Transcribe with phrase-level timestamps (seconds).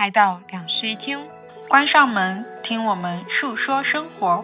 [0.00, 1.18] 来到两室一厅，
[1.68, 4.42] 关上门，听我们述说生活。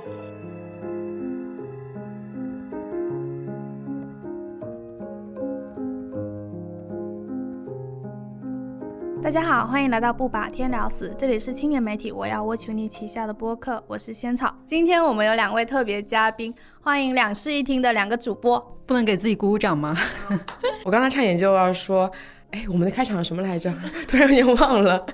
[9.22, 14.54] 大家好，欢迎来到不把天聊死，这里是青年媒体我要我求你旗下的播客，我是仙草。
[14.66, 18.60] 今天我们有两位特别嘉宾，欢迎两室一厅的两个主播。
[18.84, 19.96] 不能给自己鼓鼓掌吗？
[20.84, 22.08] 我刚才差点就要说，
[22.52, 23.72] 哎，我们的开场什么来着？
[24.06, 25.04] 突然有点忘了。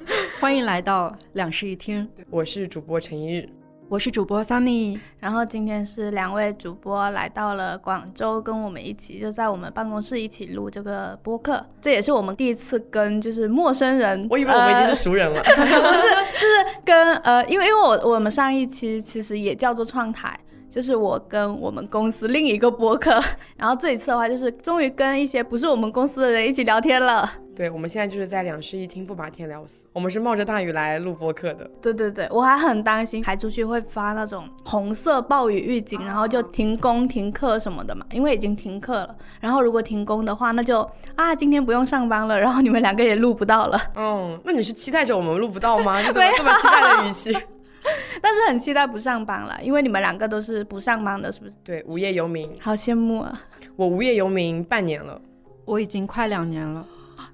[0.42, 3.48] 欢迎来到两室一厅，我是主播陈一日。
[3.88, 20.36] 我是主播 Sunny，然后今天是两位主播来到了广州，跟我们一起就在我们办公室一起录这个播客，这也是我们第一次跟就是陌生人，我以为我们已经是熟人了， 不是，就是跟呃，因为因为我我们上一期其实也叫做创台。
[20.72, 23.10] 就是我跟我们公司另一个播客，
[23.58, 27.30] 然后这一次的话，就是终于跟一些不是我们公司的人一起聊天了。
[27.54, 29.84] 对，我们现在就是在两室一厅，不把天聊死。
[29.92, 31.70] 我们是冒着大雨来录播客的。
[31.82, 39.14] 对对对，我还很担心还出去会发那种红色暴雨预警，然后就停工停课什么的嘛，因为已经停课了。
[39.40, 40.80] 然后如果停工的话，那就
[41.14, 43.78] 啊，今天不用上班了， 然后你们两个也录不到了。
[43.96, 46.00] 嗯，那你是期待着我们录不到吗？
[46.00, 47.36] 你怎么这么期待的语气？
[48.22, 51.56] 但是很期待不上班了，因为你们两个都是不上班的，是不是？
[51.64, 53.32] 对，无业游民，好羡慕啊！
[53.76, 55.20] 我无业游民半年了，
[55.64, 56.86] 我已经快两年了。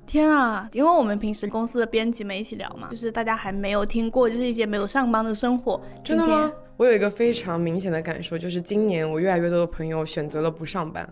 [0.06, 0.66] 天啊！
[0.72, 5.78] 因为我们平时公司的编辑们一起聊嘛，就是大家还没有听过，就是一些没有上班的生活。
[6.02, 6.50] 真的吗？
[6.78, 11.06] 我有一个非常明显的感受，就是今年我越来越多的朋友选择了不上班。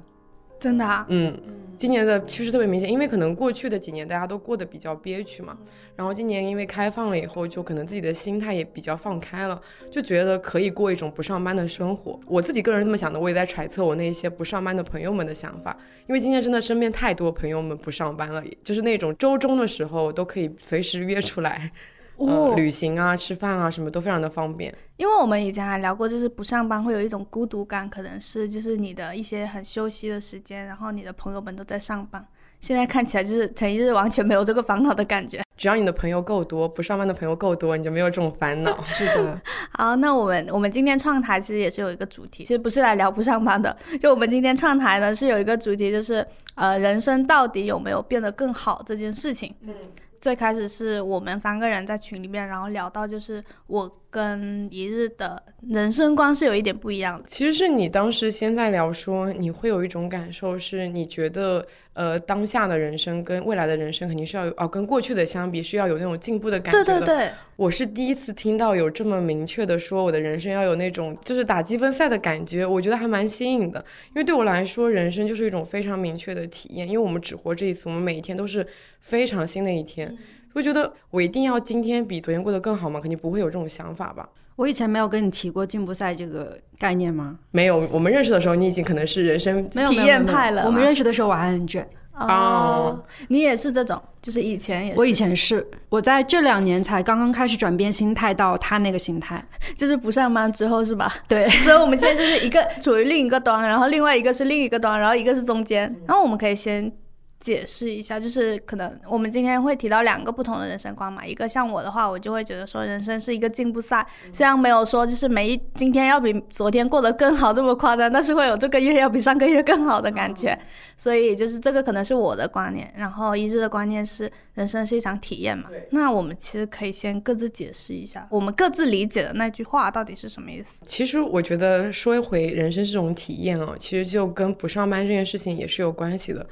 [0.59, 1.39] 真的啊，嗯，
[1.77, 5.57] 今年的趋势特别明显，因为可能过去的几年大家都过得比较憋屈嘛，
[5.95, 12.19] 然后今年因为开放了以后，就可能自己的心态也比较放开了，就觉得可以过一种不上班的生活。
[12.27, 15.77] 我自己个人这么想的，我也在揣测我那些不上班的朋友们的想法，
[16.09, 21.71] 因为今天真的身边太多朋友们不上班了，就是那种周中的时候都可以随时约出来。
[22.17, 24.75] 哦，旅行啊，吃饭啊，什么都非常的方便。
[24.97, 32.27] 因为我们以前还聊过，就是不上班会有一种孤独感，可能是就是你的一些很休息的时间，然后你的朋友们都在上班。
[32.59, 35.43] 现在看起来就是陈一日完全没有这个烦恼的感觉。
[35.59, 38.77] 只要你的朋友够多，不上班的朋友够多，你就没有这种烦恼。
[38.83, 39.41] 是的。
[39.77, 43.77] 好，那我们我们今天创台其实也是有一个主题，其实不是来聊不上班的。
[44.01, 49.55] 就我们今天创台呢是有一个主题，就是呃人生到底有没有变得更好这件事情。
[49.61, 49.75] 嗯。
[50.21, 57.29] 最开始是我们三个人在群里面，然后聊到就是我跟一日的人生观是有一点不一样的。
[57.29, 66.99] 其实是你当时先在聊说，你会有一种感受，是你觉得呃当下的人生跟未来的人生肯定是要有哦，跟过去的相比是要有那种进步的感觉的。
[66.99, 73.85] 对对对，我是第一次听到有这么明确的说，我的人生要有那种就是打积分赛的感觉，我觉得还蛮新颖的。
[74.09, 78.67] 因为对我来说，人生就是一种非常明确的体验，因为我们只活这一次，我们每一天都是
[79.01, 80.17] 非常新的一天。
[80.57, 82.99] 会觉得我一定要今天比昨天过得更好吗？
[82.99, 84.27] 肯定不会有这种想法吧。
[84.57, 87.39] 我以前没有跟你提过进步赛这个概念吗？
[87.51, 90.65] 没有，我们认识的时候你已经可能是人生体验派了。
[90.65, 94.99] 我们认识的时候我还很卷哦，你也是这种，就是以前也是。
[94.99, 99.45] 我以前是，我在这两年才刚刚开始转变心态到他那个心态，
[99.77, 101.13] 就是不上班之后是吧？
[101.29, 101.47] 对。
[101.63, 106.91] 所以我们现在就是一个处于另一个端，然后另外一个是另一个端，然后一个是中间，然后我们可以先。
[107.39, 111.25] 解释一下，就是可能我们今天会提到两个不同的人生观嘛。
[111.25, 114.07] 一个像我的话，我就会觉得说，人生是一个进步赛。
[114.33, 120.59] 虽然没有说就是每一今天要比昨天过得更好这么夸张，但是会有这个月要比上个月更好的感觉。
[120.97, 122.91] 所以就是这个可能是我的观念。
[122.97, 125.69] 然后一致的观念是，人生是一场体验嘛。
[125.91, 130.83] 那我们其实可以先各自解释一下，我们各自理解的那句话到底是什么意思。
[130.87, 136.47] 其实我觉得说一回人生这种体验哦，其实就跟不上班这件事情也是有关系的。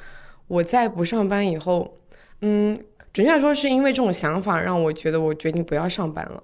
[0.54, 1.98] 我在不上班以后，
[2.42, 2.78] 嗯，
[3.12, 6.40] 准确来说是因为这种想法让我觉得我决定不要上班了。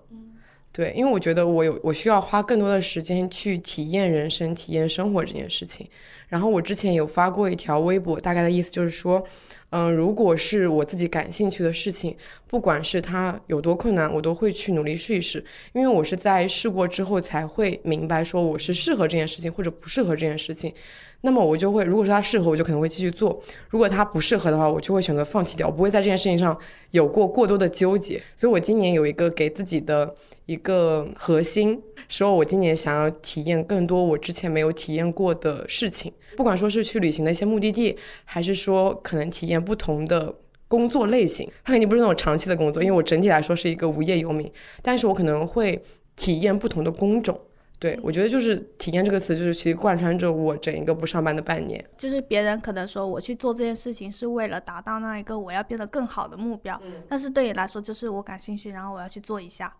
[0.73, 5.89] 对，因为我觉得我有我需要花更多的时间去体验人生、体验生活这件事情。
[6.29, 9.23] 然后我之前有发过一条微博，大概的意思就是说，
[9.71, 12.17] 嗯，如果是我自己感兴趣的事情，
[12.49, 15.45] 不管是它有多困难，我都会去努力试一试。
[15.73, 20.73] 因为我是在试过之后才会明白，说我是适合这件事情或者不适合这件事情。
[21.23, 23.39] 那么我就会，如果说它适合，我就可能会继续做；
[23.69, 25.71] 如果它不适合的话，我就会选择放弃掉。
[25.71, 26.59] 不会在这件事情上
[26.93, 28.21] 有过过多的纠结。
[28.35, 30.15] 所以我今年有一个给自己的
[30.47, 40.35] 一个核心，说我今年想要体验更多我之前没有体验过的事情，不管说是去旅行的一些目的地，还是说可能体验不同的
[40.69, 41.47] 工作类型。
[41.63, 44.51] 它肯定不是那种长期的工作，因为我整体来说是一个无业游民，
[44.81, 45.83] 但是我可能会
[46.17, 47.39] 体验不同的工种。
[47.81, 51.83] 对，我觉得就是体验这个词，就是其实贯穿着我整一个不上班的半年。
[51.97, 56.79] 就是别人可能说我去做这件事情是为了达到那一个我要变得更好的目标，
[57.09, 59.75] 但是对你来说就是我感兴趣，然后我要去做一下。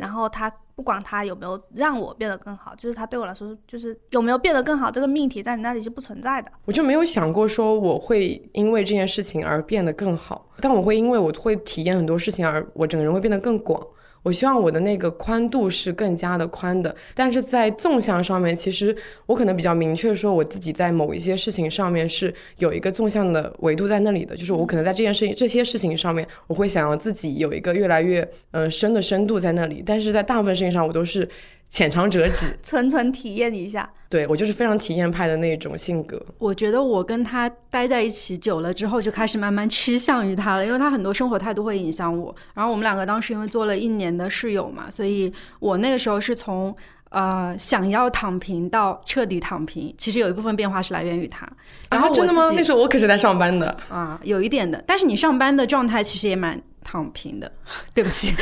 [0.00, 6.50] 然后他不管他有没有让我变得更好，就是他对我来说就是有没有变得更好这个命题在你那里是不存在的。
[6.64, 13.80] 我就没有想过说我会因为这件事情而变得更好，但我会因为我会体验很多事情而我整个人会变得更广。
[14.24, 31.28] 我希望我的那个宽度是更加的宽的，但是在纵向上面，其实我可能比较明确说，我自己在某一些事情上面是有一个纵向的维度在那里的，就是我可能在这件事情、这些事情上面，我会想要自己有一个越来越嗯深的深度在那里，但是在大部分事情上，我都是。
[31.74, 33.90] 浅尝辄止， 纯纯体验一下。
[34.08, 36.24] 对我就是非常体验派的那种性格。
[36.38, 42.32] 我觉得我跟他待在一起久了之后，就开始慢慢趋向于他了，因为他很多生活态度会影响我。
[42.54, 46.72] 然后我们两个当时因为做了一年的室友嘛，所以我那个时候是从
[47.08, 51.44] 呃想要躺平到彻底躺平，其实有一部分变化是来源于他。
[51.90, 52.52] 然后真的吗？
[52.54, 54.80] 那时候我可是在上班的啊，有一点的。
[54.86, 56.62] 但是你上班的状态其实也蛮。
[56.84, 57.50] 躺平的，
[57.92, 58.32] 对不起，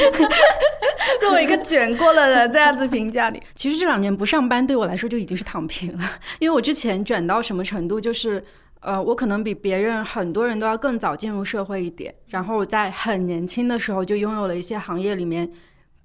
[1.20, 3.42] 作为一个卷过的人，这样子评价你。
[3.54, 6.04] 其实这两年不上班对我来说就已经是躺平了，
[6.40, 8.44] 因为我之前卷到什么程度，就是
[8.80, 15.50] 呃，我可能比别人很多人都要更早进入社会一点，然后在很年轻的时候就拥有了一些行业里面。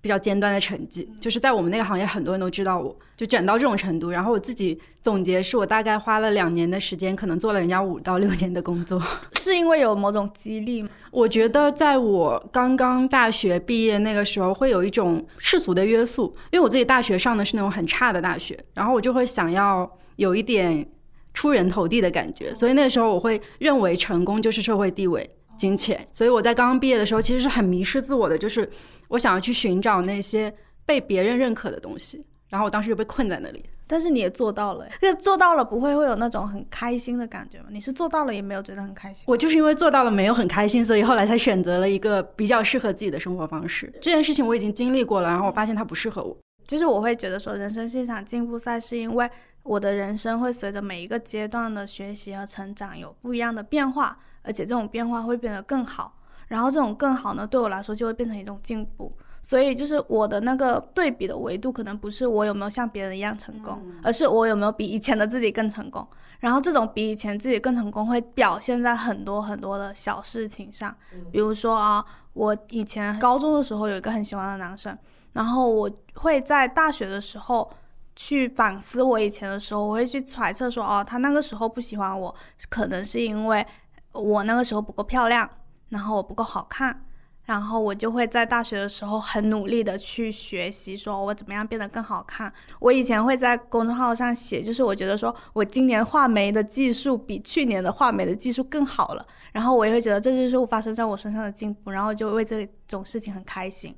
[0.07, 4.09] 比较尖端的成绩，就是在我们那个行业，很多人都知道我，就卷到这种程度。
[4.09, 9.03] 然后我自己总结，是我大概花了两年的时间，可能做了人家五到六年的工作。
[9.35, 10.87] 是因为有某种激励吗？
[11.11, 20.87] 我觉得在我刚刚大学毕业那个时候，会有一种世俗的约束，因为我自己大学上的是那种很差的大学，然后我就会想要有一点
[21.33, 25.29] 出人头地的感觉，所以那个时候我会认为成功就是社会地位。
[25.57, 28.69] 金钱，所以我在刚刚毕业的时候，其实是很迷失自我的，就是
[29.09, 30.53] 我想要去寻找那些
[30.85, 33.65] 被别人认可的东西，然后我当时就被困在那里。
[33.89, 37.67] 但是你也做到了，那做到了不会会有那种很开心的感觉吗？
[37.71, 39.23] 你是做到了也没有觉得很开心？
[39.25, 43.89] 我就是因为做到了没有很开心，所以后来才选择了一个比较适合自己的生活方式。
[44.01, 46.37] 这件事情我已经经历过了，然后我发现它不适合我。
[46.67, 49.29] 就是我会觉得说，人生是一场进步赛，是因为
[49.63, 54.19] 我的人生会随着每一个阶段的学习和成长有不一样的变化。
[54.43, 56.13] 而且这种变化会变得更好，
[56.47, 59.11] 然后这种更好呢，对我来说就会变成一种进步。
[59.41, 66.07] 所以就是我的那个对比的维度，可能不是我有没有像别人一样成功，而是我有没有比以前的自己更成功。
[66.39, 70.95] 然后这种比以前自己更成功，会表现在很多很多的小事情上。
[71.29, 74.97] 比如说啊，我以前高中的时候有一个很喜欢的男生，
[75.37, 77.71] 然后我会在大学的时候
[78.15, 82.35] 去反思我以前的时候，我会去揣测说，哦，他那个时候不喜欢我，
[82.69, 83.65] 可能是因为。
[84.13, 85.47] 我那个时候不够漂亮，
[85.89, 87.05] 然后我不够好看，
[87.43, 92.51] 然后我就会在大学的时候很努力的去学习，说我怎么样变得更好看。
[92.79, 103.95] 我以前会在公众号上写，就是我觉得说我今年画眉的技术比去年的画眉的技术更好了，然后我也会觉得这就是发生在我身上的进步，然后就为这种事情很开心，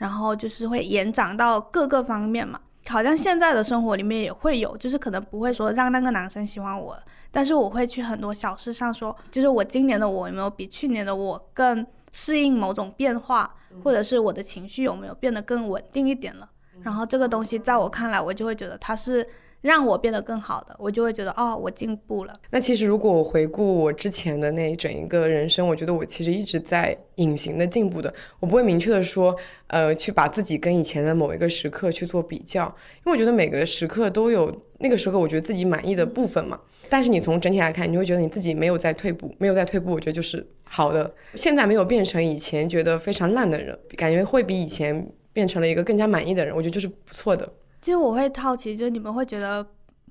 [0.00, 2.58] 然后就是会延展到各个方面嘛。
[2.88, 6.98] 好像现在的生活里面也会有，就是可能不会说让那个男生喜欢我。
[7.30, 13.54] 但是我会去很多小事上说，就是我今年的我有没有比去年的我更适应某种变化，
[13.84, 16.48] 或者是我的情绪有没有变得更稳定一点了。
[16.82, 19.24] 然后这个东西在我看来，我就会觉得它是。
[19.60, 22.34] 让我变得更好的，我就会觉得哦，我进步了。
[22.50, 28.12] 那其实如果我回顾我之前的那一整一个人生，我觉得我其实一直在隐形的进步的。
[28.38, 32.64] 我不会明确的说，呃，去把自己跟以前的某一个时刻去做比较，
[32.98, 36.58] 因为我觉得每个时刻都有那个时候我觉得自己满意的部分嘛。
[36.88, 41.12] 但是你从整体来看，你会觉得你自己没有在退步，没有在退步，我觉得就是好的。
[41.34, 47.48] 现在没有变成以前觉得非常烂的人，感觉会比以前变成了一个更加满意的人，我觉得就是不错的。
[47.80, 49.66] 其实我会好奇，就是你们会觉得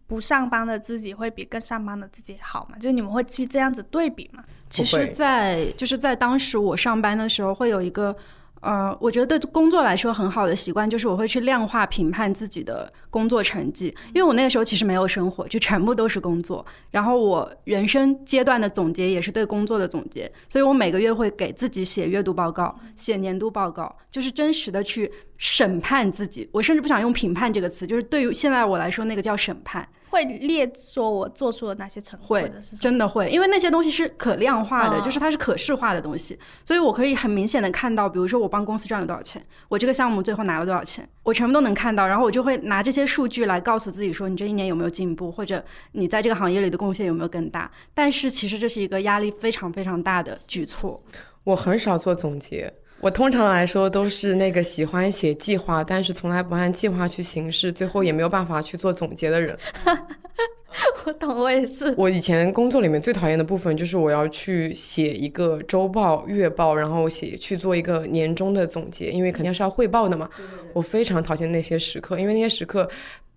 [0.07, 2.77] 不上班的自己会比更上班的自己好吗？
[2.79, 4.43] 就是你们会去这样子对比吗？
[4.69, 8.15] 其实，在就是在当时我上班的时候，会有一个。
[8.61, 16.65] 呃，我觉得对工作来说很好的习惯就是我会去量化评判自己的工作成绩，因为我那个时候其实没有生活，就全部都是工作。
[16.91, 26.49] 然后我人生阶段的总结也是对工作的总结，所以我每个月会给自己写月度报告、写年度报告，就是真实的去审判自己。
[26.51, 29.87] 我甚至不想用评判这个词，就是对于现在我来说，那个叫审判。
[30.09, 47.71] 会列说我做出了哪些成会真的会，因为那些东西是可量化的，就是它是可视化的东西，所以我可以很明显的看到，比如说我帮公司赚了多少钱，我这个项目最后拿了多少钱，我全部都能看到，然后我就会拿这些数据来告诉自己说，你这一年有没有进步，或者你在这个行业里的贡献有没有更大。
[47.93, 50.99] 但是其实这是一个压力非常非常大的举措。
[51.43, 52.73] 我很少做总结。
[53.01, 59.57] 我通常来说都是那个喜欢写计划，但是从来不按计划去行事，最后也没有办法去做总结的人。
[61.05, 61.93] 我懂，我也是。
[61.97, 70.29] 我以前工作里面最讨厌的部分就是我要去写一个周报、月报，然后写去做一个年终的总结，因为肯定是要汇报的嘛。
[70.73, 72.87] 我非常讨厌那些时刻，因为那些时刻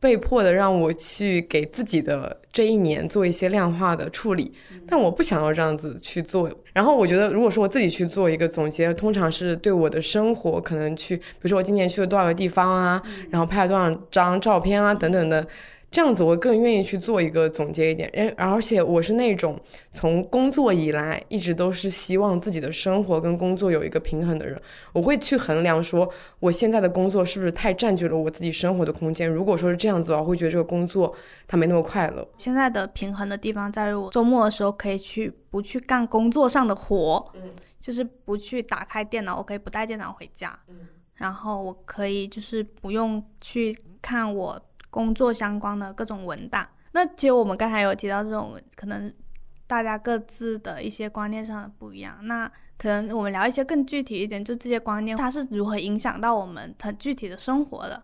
[0.03, 4.53] 被迫的让我去给自己的这一年做一些量化的处理，
[4.85, 6.51] 但我不想要这样子去做。
[6.73, 15.47] 然后我觉得，如果说我自己去做一个总结，通常是对我的生活可能去，比如说我今年去了多少个地方啊，然后拍了多少张照片啊，等等的。
[15.93, 24.59] 这样子我更愿意去做一个总结一点，而而且我是那种从工作以来一直都是希望自己的生活跟工作有一个平衡的人，
[24.95, 29.29] 我会去衡量说我现在的工作是不是太占据了我自己生活的空间。
[29.29, 31.15] 如果说是这样子，我会觉得这个工作
[31.47, 32.27] 它没那么快乐。
[32.39, 37.43] 现在的平衡的地方在于我周末的时候可以去不去干工作上的活，嗯，
[37.79, 44.59] 就是不去打开电脑，我可以不带电脑回家，嗯，然后我可以就是不用去看我。
[44.93, 49.11] 工作相关的各种文档，那其实我们刚才有提到这种可能
[49.67, 52.47] 大家各自的一些观念上的不一样，那
[52.77, 58.03] 可能我们聊一些更具体一点，就这些观念它是如何影响到我们很具体的生活的。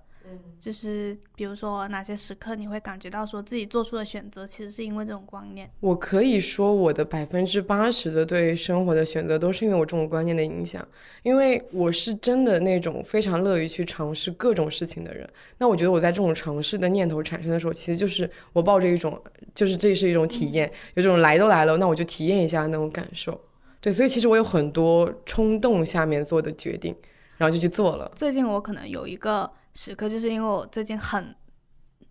[0.60, 5.70] 就是比如说哪些时刻你会感觉到说自己做出的选择其实是因为这种观念？
[5.80, 10.86] 我可以说我的百分之八十的对生活的选择都是因为我这种观念的影响，
[11.22, 15.28] 因为我是真的那种非常乐于去尝试各种事情的人。
[15.58, 19.20] 那我觉得我在这种尝试的念头产生的时候，其实就是我抱着一种
[19.54, 23.40] 就是这是一种体验，有种来都来了，那我就体验一下那种感受。
[23.80, 26.94] 对，所以其实我有很多冲动下面做的决定，
[27.36, 28.10] 然后就去做了。
[28.16, 29.48] 最近我可能有一个。
[29.80, 31.32] 时刻就是因为我最近很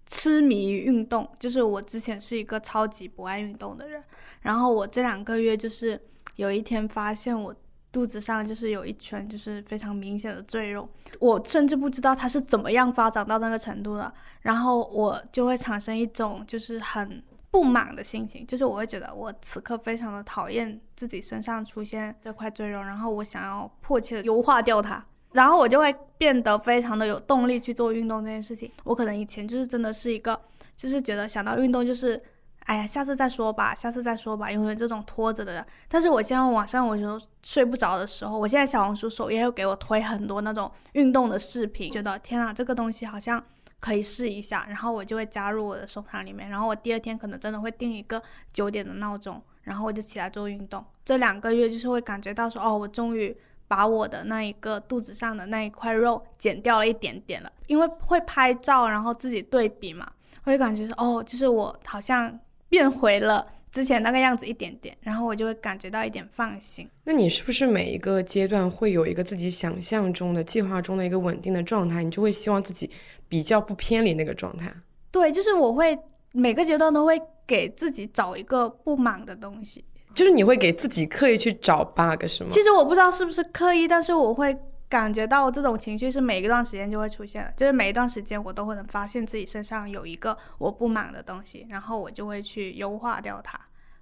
[0.06, 4.02] 痴迷于运动，就是我之前是一个超级不爱运动的人，
[4.40, 6.02] 然后我这两个月就是
[6.38, 7.54] 有一天发现我
[7.92, 10.88] 肚子上就是有一圈就是非常明显的赘肉，
[11.20, 14.10] 我甚至不知道它是怎么样发展到那个程度的，
[14.44, 17.22] 然后我就会产生一种就是很
[17.52, 25.06] 不满的心情，就是我会觉得我此刻非常的讨厌自己身上出现这块赘肉，然后我想要迫切的优化掉它。
[25.34, 28.72] 然后我就会变得非常的有动力去做运动这件事情。
[28.86, 30.40] 我可能以前就是真的是一个，
[30.76, 32.20] 就是觉得想到运动就是，
[32.66, 35.66] 哎呀，下次再说吧，下次再说吧，因为这种拖着的人。
[35.88, 43.44] 但是我现在晚上我就睡不着的时候，我现在小红书首页又给我推很多那种运动的视频，觉得天啊，这个东西好像
[43.80, 46.50] 可以试一下，然后我就会加入我的收藏里面。
[46.50, 50.84] 然后我第二天可能真的会定一个九点的闹钟，然后我就起来做运动。
[51.06, 53.38] 这两个月就是会感觉到说，哦，我终于。
[53.68, 60.10] 把我的那一个肚子上的那一块肉减掉了一点点了，因为会拍照，然后自己对比嘛，
[60.44, 66.90] 会感觉哦，就是我好像变回了之前那个样子一点点，然后我就会感觉到一点放心。
[67.04, 72.90] 那你是不是每一个阶段会有一个自己想象中的计划中的一个稳定的状态，你就会希望自己
[73.28, 74.74] 比较不偏离那个状态？
[75.12, 75.98] 对，就是我会
[76.32, 79.84] 每个阶段都会给自己找一个不满的东西。
[80.18, 82.50] 就是你会给自己刻意去找 bug 是吗？
[82.52, 84.58] 其实我不知道是不是刻意，但是我会
[84.90, 93.60] 感觉到这种情绪是每一段时间就会出现的，就是每一段时间我都会能发现自己身上有一个我不满的东西，然后我就会去优化掉它，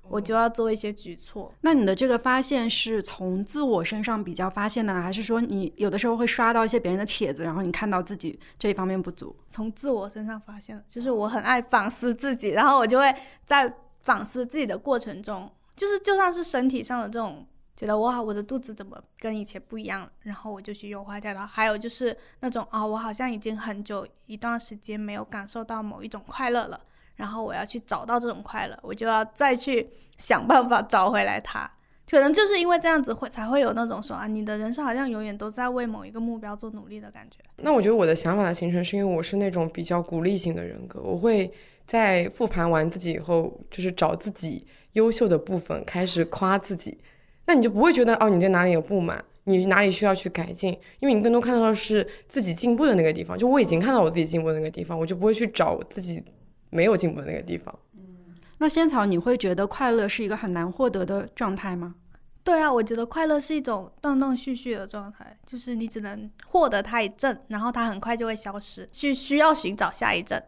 [0.08, 1.52] 我就要做一些举措。
[1.60, 9.36] 那你的这个发现是从自我身上比较发现呢，还是说你有的时候会刷到一些别人的帖子，然后你看到自己这一方面不足？
[9.50, 15.52] 从自我身上发现的，就是我很爱反思自己，然后我就会在反思自己的过程中。
[15.76, 21.46] 就是就算是身体上的这种觉得哇，我的肚子怎么跟以前不一样，然后我就去优化掉了。
[21.46, 26.80] 还有就是那种啊，我好像已经很久一段时间没有感受到某一种快乐了，
[27.16, 31.70] 然后我要去找到这种快乐，我就要再去想办法找回来它。
[32.10, 37.40] 可能就是因为这样子会才会有那种说啊，你的人生好像永远都在为某一个目标做努力的感觉。
[37.58, 41.52] 那我觉得我的想法的形成是因为我是那种比较鼓励型的人格，我会
[41.86, 44.66] 在复盘完自己以后，就是找自己。
[44.96, 46.98] 优秀的部分开始夸自己，
[47.46, 53.38] 那你就不会觉得哦，你对哪里有不满，你哪里需要去改进，因为你更多看到的是自己进步的那个地方。
[53.38, 56.24] 就我已经看到我自己进步的那个地方，我就不会去找自己
[56.70, 57.78] 没有进步的那个地方。
[57.94, 58.04] 嗯，
[58.58, 61.96] 那仙草，你会觉得快乐是一个很难获得的状态吗？
[62.44, 70.42] 对啊，我觉得快乐是一种断断续续的状态，就是你只能获得它一阵，然后它很快就会消失，去需要寻找下一阵。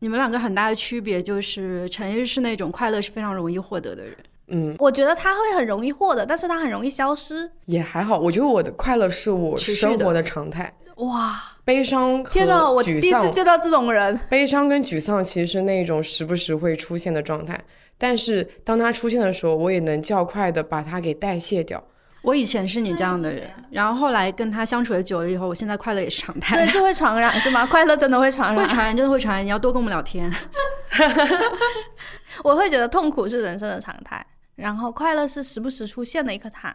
[0.00, 4.16] 你们两个很大的区别就是，陈毅是那种快乐是非常容易获得的人。
[4.48, 7.50] 嗯，我觉得他会很容易获得，但是他很容易消失。
[7.66, 10.74] 也还好，我觉得我的快乐是我生活的常态。
[10.96, 14.18] 哇，悲伤天呐，我第一次见到这种人。
[14.28, 17.62] 悲伤跟沮丧其实是那种时不时会出现的状态，
[17.96, 21.84] 但是当他出现的时候，我也能较快的把它给代谢掉。
[22.22, 26.54] 我以前是你这样的人，然后后来跟他相处的久了以后，我现在快乐也是常态。
[26.56, 27.64] 所以是会传染是吗？
[27.70, 28.62] 快乐真的会传染？
[28.62, 29.44] 会传染，真的会传染。
[29.44, 30.30] 你要多跟我们聊天。
[32.44, 34.24] 我会觉得痛苦是人生的常态，
[34.56, 36.74] 然后快乐是时不时出现的一颗糖，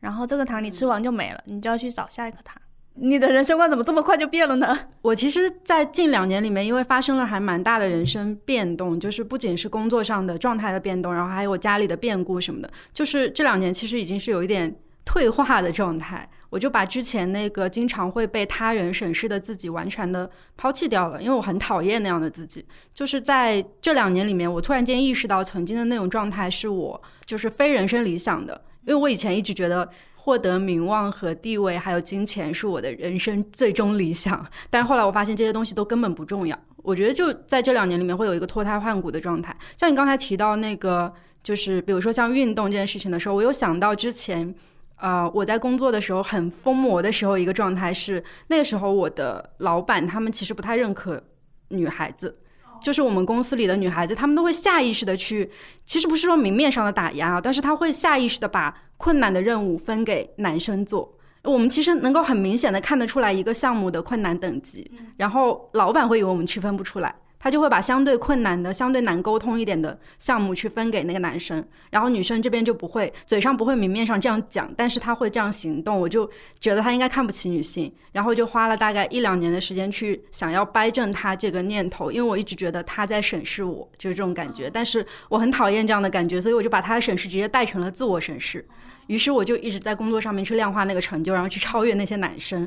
[0.00, 2.60] 然后这个糖你吃完就没了，你就要去找下一颗糖。
[2.98, 4.74] 你的人生观怎么这么快就变了呢？
[5.02, 14.74] 我其实，在近两年里面，因为发生了还蛮大的人生变动，就是不仅是工作上的状态的变动，然后还有家里的变故什么的，就是这两年其实已经是有一点
[15.06, 16.28] 退化的状态。
[16.50, 22.64] 我就把之前那个经常会被他人审视的自己完全的抛弃掉了，因为我很讨厌那样的自己。
[22.92, 29.88] 就是在这两年里面，我突然间意识到，曾经的那种状态是我就是非人生理想的，因为我以前一直觉得。
[30.26, 34.44] 获得名望和地位，还有金钱，是我的人生最终理想。
[34.68, 36.58] 但是后来我发现这些东西都根本不重要。
[36.78, 39.56] 我觉得就在这两年里面会有一个脱胎换骨的状态。
[39.76, 44.52] 像你刚才提到那个，就是比如说像运动这件事情的时候，我有想到之前，
[44.98, 51.22] 呃，我在工作的时候很疯魔的时候，一个状态是那个时候我的老板他们其实不太认可
[51.68, 52.36] 女孩子。
[52.78, 55.50] 就是我们公司里的女孩子，她们都会下意识的去，
[55.86, 61.10] 其实不是说明面上的打压啊，但是她会下意识的把困难的任务分给男生做。
[61.42, 67.14] 我们其实能够很明显的看得出来一个项目的困难等级，然后老板会以为我们区分不出来。
[67.46, 75.96] 他就会把相对困难的、相对难沟通一点的项目去分给那个男生，然后女生这边就不会，嘴上不会明面上这样讲，但是他会这样行动。
[75.96, 84.68] 我就觉得他应该看不起女性，然后就花了大概一两年的时间去想要掰正他这个念头，因为我一直觉得他在审视我，就是这种感觉。
[84.68, 88.66] 但是我很讨厌这样的感觉，所以我就把他的审视直接带成了自我审视。
[89.06, 92.62] 于是我就一直在工作上面去量化那个成就，然后去超越那些男生，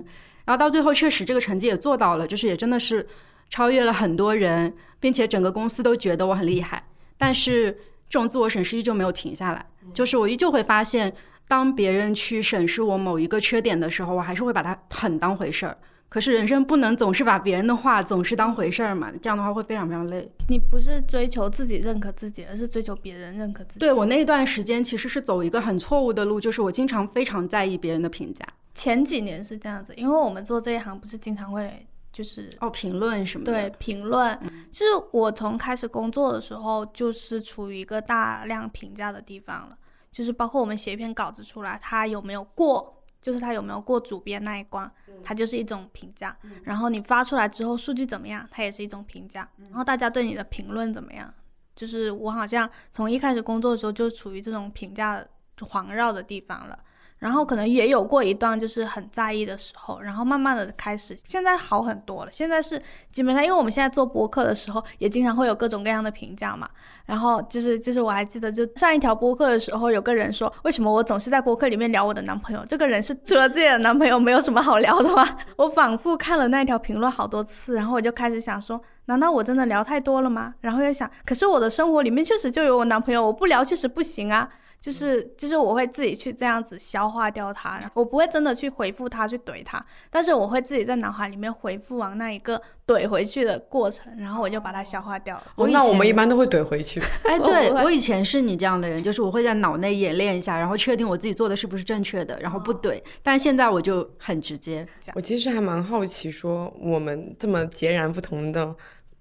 [0.46, 3.06] 然后到最后确实这个成绩也做到了，就是也真的是。
[3.50, 6.84] 超越了很多人，并且整个公司都觉得我很厉害，
[7.18, 7.72] 但是
[8.08, 9.66] 这种自我审视依旧没有停下来。
[9.94, 11.14] 就是我依旧会发现，
[11.48, 15.76] 当别人去审视我某一个缺点的时候，我还是会把它很当回事儿。
[16.08, 20.28] 可是人生不能总是把别人的话总是当回事儿嘛，这样的话会非常非常累。
[20.48, 23.80] 你不是追求自己认可自己，而是追求别人认可自己。
[23.80, 28.44] 对我那段时间其实是走一个很错误的路，就是我经常非常在意别人的评价。
[28.74, 31.86] 前几年是这样子，因为我们做这一行不是经常会。
[32.20, 33.54] 就是哦，评论什么的。
[33.54, 34.38] 对，评论。
[34.70, 39.78] 就是我从开始工作的时候，就是处于一个大量评价的地方了。
[40.12, 44.92] 就是包括我们写一篇稿子出来，它有没有过，就是它有没有过主编那一关，
[45.24, 46.38] 它就是一种评价。
[46.64, 49.50] 然后你发出来之后，数据怎么样，它也是一种评价。
[49.70, 51.34] 然后大家对你的评论怎么样？
[51.74, 55.26] 就是我好像从一开始工作的时候就处于这种评价
[55.62, 56.78] 环绕的地方了。
[57.20, 62.32] 然后可能也有过一段就是很在意的时候，然后慢慢的开始，现在好很多了。
[62.32, 66.68] 现在是基本上，因为我们现在做播客的时候，也经常会有各种各样的评价嘛。
[67.06, 72.64] 然后就是就是我还记得，就上一条播客的时候，有个人说，为什么我总是在播客里面聊我的男朋友？
[72.68, 75.28] 这个人是除了自己的男朋友没有什么好聊的吗？
[75.58, 80.54] 我反复看了那条评论好多次，然后我就开始想说，难道我真的聊太多了吗？
[80.62, 84.48] 然后又想，可是我的生活里面确实就有我男朋友，我不聊确实不行啊。
[84.80, 95.44] 就是就是我会自己去这样子消化掉它，我不会真的去回复他去怼他，但是我会自己在脑海里面回复完那一个怼回去的过程，然后我就把它消化掉了。
[95.56, 97.02] 哦，那我们一般都会怼回去。
[97.24, 103.02] 哎，对我以前是你这样的人，就是我会在脑内演练一下，然后确定我自己做的是不是正确的，然后不怼。
[103.22, 104.86] 但现在我就很直接。
[105.14, 108.76] 我其实还蛮好奇，说我们这么截然不同的。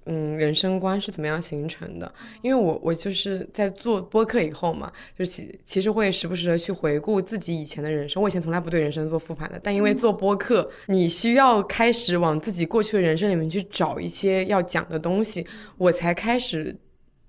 [0.09, 2.13] 嗯，人生观是怎么样形成的？
[2.41, 8.23] 因为我我就是在做播客以后嘛，就其其实会时不时的去回顾自己以前的人生。
[8.23, 16.75] 我以前从来不对人生做复盘的，但因为做播客，你需要开始往自己过去的人生里面去找一些要讲的东西，我才开始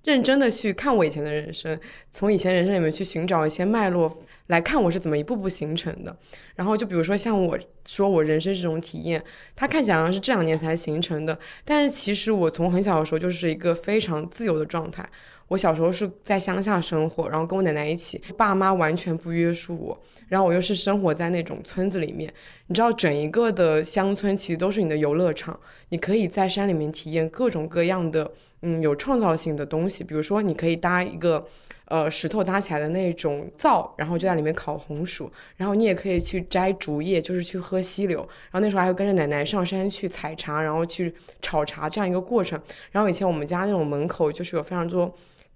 [0.06, 1.78] 认真的去看我以前的人生，
[2.14, 4.24] 从以前人生里面去寻找一些脉络。
[4.50, 6.16] 来看我是怎么一步步形成的，
[6.56, 9.24] 然后就比如说像我说我人生这种体验，
[9.56, 15.08] 它看起来好像是这两年才形成的，但是其实我从很小的时候就是一个非常自由的状态。
[15.50, 22.32] 我小时候是在乡下生活，然后跟我奶奶一起，爸妈完全不约束我，然后我又是生活在那种村子里面，
[22.68, 25.60] 你知道整一个的乡村其实都是你的游乐场，
[25.90, 31.46] 你可以在山里面体验各种各样的嗯有创造性的东西，比如说你可以搭一个。
[31.90, 42.62] 呃，石头搭起来的那种灶，然后就在里面烤红薯，然后你也可以去摘竹叶，就是去喝溪流，然后那时候还会跟着奶奶上山去采茶，然后去炒茶这样一个过程。
[42.92, 45.12] 然后以前我们家那种门口就是有非常多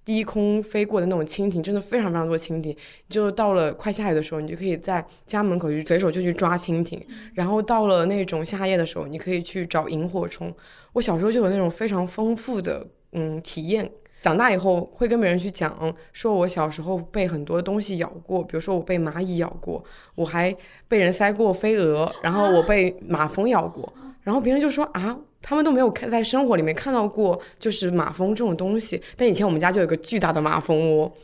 [0.05, 2.75] 低空飞过的那种蜻蜓，真的非常非常多蜻蜓。
[3.09, 7.01] 就到了快下雨的时候，你就可以在家门口就随手就去抓蜻蜓。
[7.33, 10.53] 然后到了那种夏夜的时候，你可以去找萤火虫。
[10.93, 13.89] 我小时候就有那种非常丰富的嗯体验。
[14.21, 19.83] 长大以后会跟别人去讲，说我小时候被很多东西咬过，比如说我被蚂蚁咬过，
[20.15, 20.55] 我还
[20.87, 31.15] 被人塞过飞蛾，然后我被马蜂咬过，然后别人就说啊，他们都没有看在生活里面看到过就是马蜂这种东西，但以前我们家就有个巨大的马蜂窝。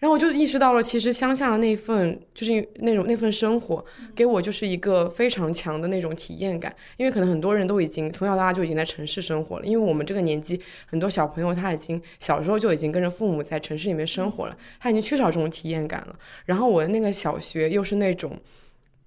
[0.00, 6.72] 然后我就意识到了，其实乡下的那份就是那种那份生活，给我就是一个非常强的那种体验感。
[6.98, 16.16] 因为可能很多人都已经从小到大就已经在城市生活了，因为我们这个年纪，很多小朋友他已经小时候就已经跟着父母在城市里面生活了，他已经缺少这种体验感了。
[16.44, 18.38] 然后我的那个小学又是那种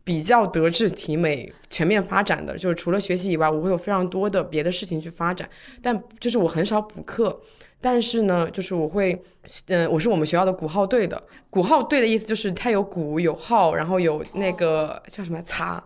[0.04, 5.50] 比较德智体美全面发展的，就是除了学习以外，我会有非常多的别的事情去发展，
[5.82, 7.40] 但就是我很少补课。
[7.84, 9.20] 但是呢，就是我会，
[9.68, 11.22] 嗯，我是我们学校的鼓号队的。
[11.50, 15.84] 鼓号队的意思就是它有鼓有号，然后有那个叫什么擦，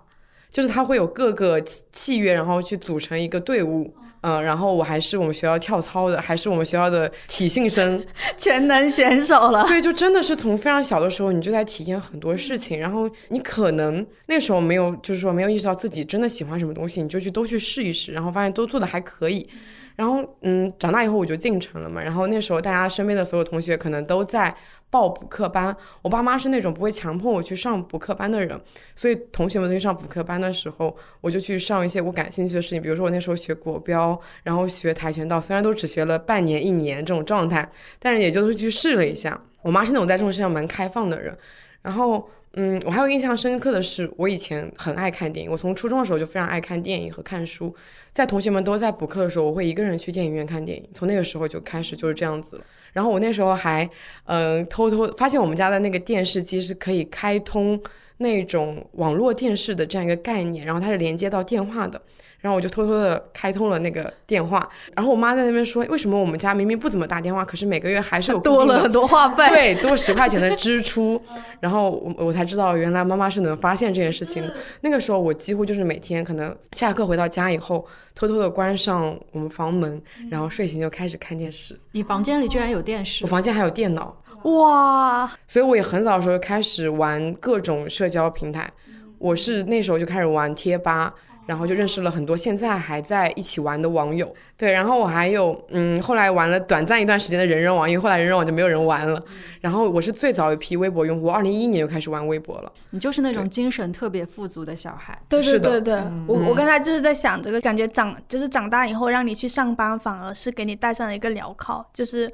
[0.52, 3.96] 就是它会有各个器乐，然后去组成一个队伍。
[4.28, 8.04] 嗯，然后我还是我们学校跳操的，还是我们学校的体训生，
[8.36, 9.64] 全能选手了。
[9.68, 12.80] 对，就真的是从非常小的时候，你就在体验很多事情。
[12.80, 19.48] 然后你可能那时候没有，就是说没有意识到自己真的喜欢什么东西，你就去都去试一试，然后发现都做的还可以。
[19.96, 22.02] 然后，嗯，长大以后我就进城了嘛。
[22.02, 24.54] 然后那时候大家身边的所有同学可能都在
[24.96, 28.58] 报补课班，我爸妈是那种不会强迫我去上补课班的人，
[28.96, 32.82] 所以同学们去上补课班的时候，我就去上一些我感兴趣的事情。
[32.82, 39.38] 比如说我那时候学国标，然后学跆拳道，虽然都只学了半年一年这种状态，但是也就是去试了一下。
[39.64, 41.38] 我妈是那种在这种事上蛮开放的人，
[41.82, 42.30] 然后。
[42.58, 45.52] 嗯，我还有印象深刻的是，我以前很爱看电影。
[45.52, 47.76] 我从初中的时候就非常爱看电影和看书，
[48.14, 50.90] 在同学们都在补课的时候，我会一个人去电影院看电影。
[50.94, 52.64] 从那个时候就开始就是这样子了。
[52.96, 53.88] 然后我那时候还，
[54.24, 57.78] 嗯，偷偷发现我们家的那个电视机是可以开通
[58.18, 62.02] 那种网络电视的这样一个概念，然后它是连接到电话的。
[62.42, 71.20] 然后我就偷偷的开通了那个电话，然后我妈在那边说，为什么我们家明明不怎么打电话，可是每个月还是有多了很多话费， 对，多十块钱的支出。
[71.60, 74.54] 然后我我才知道，原来妈妈是能发现这件事情的。
[74.82, 80.00] 那个时候我几乎就是每天可能下课回到家以后，偷偷的关上我们房门，
[80.30, 81.76] 然后睡醒就开始看电视。
[81.94, 83.24] 你房间里居然有电视？
[83.24, 84.16] 我房间还有电脑，
[84.54, 85.32] 哇！
[85.46, 88.70] 所以我也很早的时候开始玩各种社交平台，
[89.18, 91.14] 我是那时候就开始玩贴吧。
[91.48, 99.24] 然后就认识了很多现在还在一起玩的网友，对，然后我还有，嗯，后来玩了短暂一段时间的人人网，因为后来人人网就没有人玩了。
[99.62, 102.74] 然后我是最早一批微博用户，二零一一年就开始玩微博了。
[102.90, 105.16] 你就是那种精神特别富足的小孩。
[105.30, 112.28] 对对对对，我我刚才就是在想这个，感觉长就是长大以后让你去上班，反而是给你带上了一个镣铐，就是。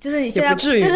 [0.00, 0.88] 就是你现在就是，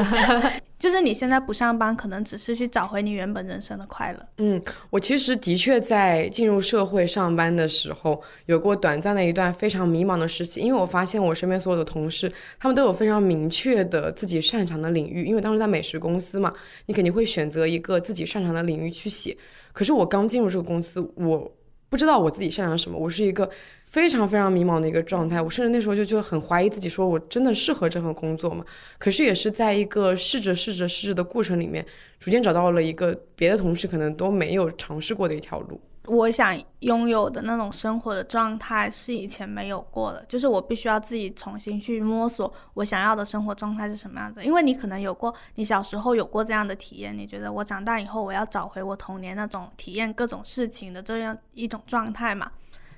[0.78, 4.26] 就是你现在不上班，可能只是去找回你原本人生的快乐。
[4.38, 15.26] 嗯，我其实的确在进入社会上班的时候，有过短暂的一段非常迷茫的时期，因为我发现我身边所有的同事，他们都有非常明确的自己擅长的领域。
[15.26, 16.52] 因为当时在美食公司嘛，
[16.86, 19.36] 你肯定会选择一个自己擅长的领域去写。
[19.74, 21.50] 可是我刚进入这个公司，我
[21.92, 23.46] 不知道我自己擅长什么，我是一个。
[23.92, 28.64] 非常非常迷茫的一个状态，我甚至那时候就就很怀疑自己，说我真的适合这份工作吗？
[28.98, 31.84] 可是也是在一个试着试着试着的过程里面，
[32.18, 35.78] 逐渐找到了一个别的同事可能都没有尝试过的一条路。
[36.06, 44.42] 我想拥有的那种生活的状态是以前没有过的，就是我必须要自己重新去摸索我想要的生活状态是什么样子。
[44.44, 52.50] 因为你可能有过，你小时候有过这样的体验，你觉得我长大以后我要找回我童年那种体验各种事情的这样一种状态嘛？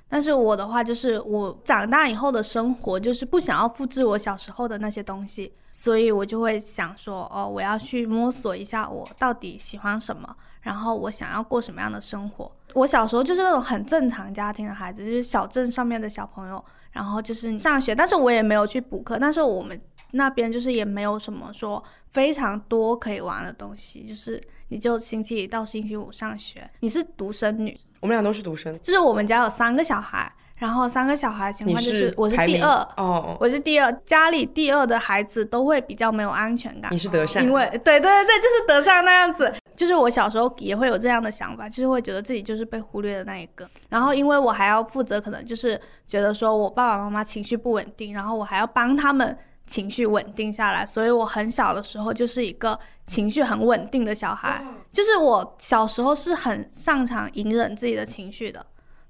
[0.07, 12.51] 但是我的话就是，我长大以后的生活就是不想要复制我小时候的那些东西，所以我就会想说，哦，我要去摸索一下我到底喜欢什么，然后我想要过什么样的生活。
[12.73, 19.79] 我小时候就是那种很正常家庭的孩子，就是小镇上面的小朋友，然后就是上学，但是我也没有去补课，但是我们
[20.11, 26.67] 那边就是也没有什么说非常多可以玩的东西，就是你就星期一到星期五上学。
[26.79, 27.77] 你是独生女。
[28.01, 36.91] 我们俩都是独生，就是我们家有三个小孩，然后三个小孩情况就是我是第二哦，我是第二，家里第二的孩子都会比较没有安全感。
[36.93, 43.69] 你是德善，因为对对对对，就是德善那样子，就是我小时候也会有这样的想法，就是会觉得自己就是被忽略的那一个。
[43.89, 49.37] 然后因为我还要负责，可能就是觉得说我爸爸妈妈情绪不稳定，然后我还要帮他们。
[49.67, 58.63] 情绪稳定下来，所以我很小的时候就是一个情绪很稳定的小孩，就是我小时候是很擅长隐忍自己的情绪的，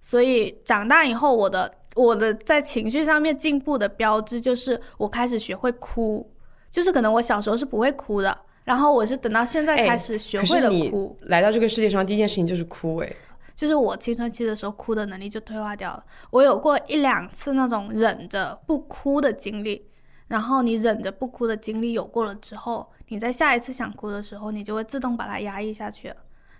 [0.05, 6.31] 所以长大以后，我的我的在情绪上面进步的标志就是我开始学会哭，
[6.69, 11.17] 就是可能我小时候是不会哭的，然后我是等到现在开始学会了哭。
[11.21, 13.11] 来到这个世界上第一件事情就是哭，哎，
[13.55, 19.87] 就是我青春期的时候哭的能力就退化掉了，我有过一两次那种忍着不哭的经历。
[20.27, 26.13] 然后你忍着不哭的经历有过了之后，你在下一次想哭的时候，你就会自动把它压抑下去。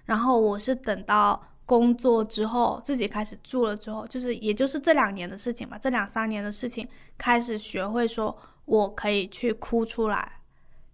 [0.05, 10.39] 然后我是等到工作之后，自己开始住了之后，就是也就是这两年的事情吧，这两三年的事情，开始学会说我可以去哭出来，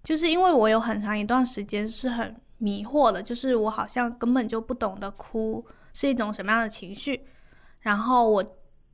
[0.04, 7.26] 就是因为我有很长一段时间是很迷惑的，就是我好像根本就不懂得哭是一种什么样的情绪，
[7.82, 8.46] 然后我。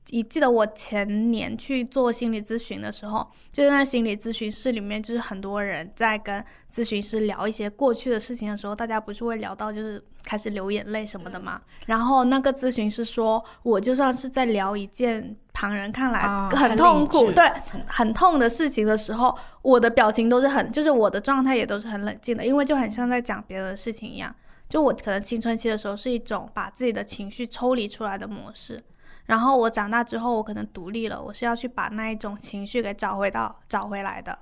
[0.09, 11.61] 你记得我前年去做心理咨询的时候，就在心理咨询室里面，就是很多人在跟咨询师聊一些过去的事情的时候，大家不是会聊到就是开始流眼泪什么的嘛？
[11.87, 16.19] 然后那个咨询师说，我就算是在聊一件旁人看来
[16.51, 17.45] 很痛苦、对
[17.85, 24.33] 很痛的事情的时候，我的表情都是很，就是我的状态也都是很冷静的，因为就很像在讲别的事情一样。
[24.69, 28.81] 就我可能青春期的时候是一种把自己的情绪抽离出来的模式。
[29.27, 34.39] 然后我长大之后，我可能独立了，我是要去把那一种情绪给找回到找回来的，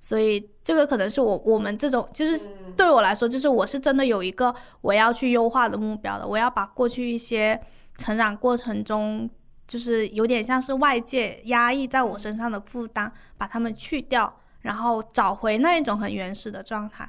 [0.00, 7.60] 所以这个可能是我我们这种，就是对我来说，就是我是真的有一个我要去优化的目标的，我要把过去一些
[7.98, 9.28] 成长过程中，
[9.66, 17.06] 就是有点像是外界压抑在我身上的负担，把它们去掉，然后找回那一种很原始的状态。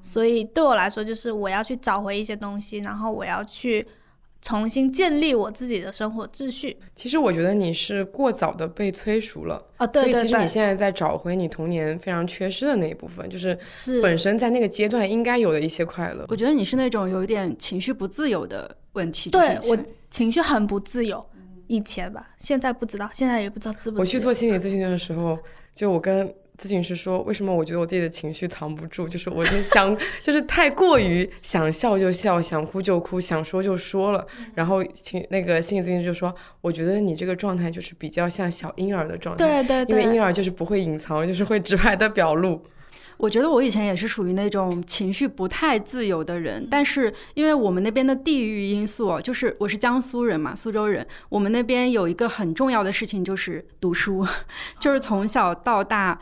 [0.00, 3.84] 所以对我来说，就是我要去找回一些东西，然后我要去。
[4.44, 6.76] 重新建立我自己的生活秩序。
[6.94, 10.12] 其实我觉得你是过早的被催熟了啊，对对对。
[10.12, 16.26] 所以其实你现在在找回你童年非常缺失的那一部分，就是是本身在那个阶段应该有的一些快乐。
[16.28, 19.30] 我觉得你是那种有一点情绪不自由的问题。
[19.30, 19.78] 对我
[20.10, 21.26] 情绪很不自由，
[21.66, 23.98] 以前吧，现在不知道，现在也不知道自不。
[23.98, 25.38] 我去做心理咨询的时候，
[25.72, 26.30] 就我跟。
[26.56, 29.08] 咨询师说：“为什么我觉得我自己的情绪藏不住？
[29.08, 34.24] 就是我是想，就是太过于想笑就笑，想哭就哭，想说就说了。
[34.54, 42.64] 然后请那个心理咨询师就说：我觉得你这个状态就是比较像小婴儿的状态，对对，因为婴儿就是不会隐藏，就是会直白的表露。
[43.16, 54.24] 我觉得我以前也是属于那种情绪不太自由的人，但是因为我们那边的地域因素，就是我是江苏人嘛，苏州人，我们那边有一个很重要的事情就是读书，
[54.78, 56.16] 就是从小到大。”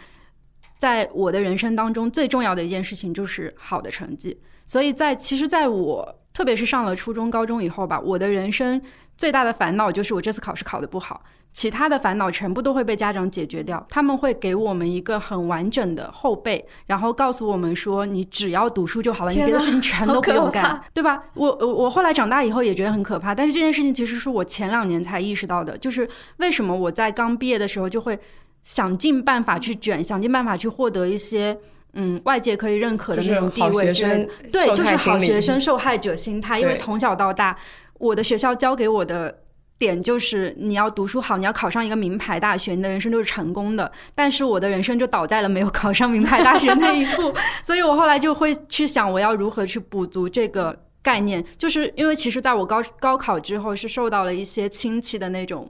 [0.83, 4.37] 在我的人生当中，最重要的一件事情就是好的成绩。
[4.67, 8.83] 所以在其实，在我特别是上了初中、高中以后吧，我的人生
[9.17, 13.87] 最大的烦恼就是我这次考试考得不好，其他的烦恼全部都会被家长解决掉。
[13.89, 28.19] 他们会给我们一个很完整的后背，然后告诉我们说：“你只要读书就好了，你别的事情全都不用干，对吧？”我我我后来长大以后也觉得很可怕，但是这件事情其实是我前两年才意识到的，就是为什么我在刚毕业的时候就会。
[28.63, 31.59] 想尽办法去卷，想尽办法去获得一些
[31.95, 33.93] 嗯外界可以认可的那种地位，
[34.51, 36.61] 对，就是好学生受害者心态。
[36.61, 37.57] 因为从小到大，
[37.99, 39.43] 我的学校教给我的
[39.79, 43.91] 点就是你要读书好，你要考上一个名牌大学，你的人生就是成功的。
[44.15, 55.69] 但是我的人生就倒在了没有考上名牌大学那一步， 所以我后来就会去想，我要如何去补足这个概念，就是因为其实在我高高考之后是受到了一些亲戚的那种。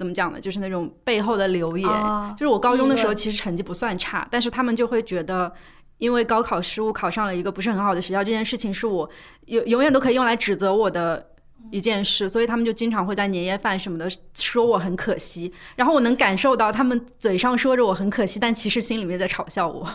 [0.00, 0.40] 怎么讲呢？
[0.40, 1.86] 就是那种背后的流言。
[2.32, 5.52] 就是我高中的时候其实成绩不算差，但是他们就会觉得，
[5.98, 9.06] 因为高考失误考上了一个不是很好的学校，这件事情是我
[9.48, 11.26] 永永远都可以用来指责我的
[11.70, 15.52] 一件事，所以他们就经常会在年夜饭什么的说我很可惜。
[15.76, 19.86] 然后我能感受到他们嘴上说着我很可惜，但其实心里面在嘲笑我。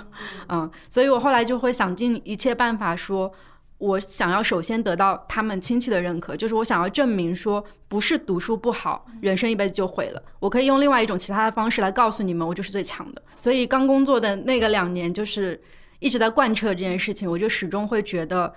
[0.50, 3.32] 嗯，所以我后来就会想尽一切办法说。
[3.78, 10.24] 我想要首先得到他们亲戚的认可，就是我想要证明说，不是读书不好，人生一辈子就毁了。
[10.40, 13.22] 我可以用另外一种其他的方式来告诉你们，我就是最强的。
[13.36, 15.62] 所以刚工作的那个两年，就是
[16.00, 17.30] 一直在贯彻这件事情。
[17.30, 18.52] 我就始终会觉得，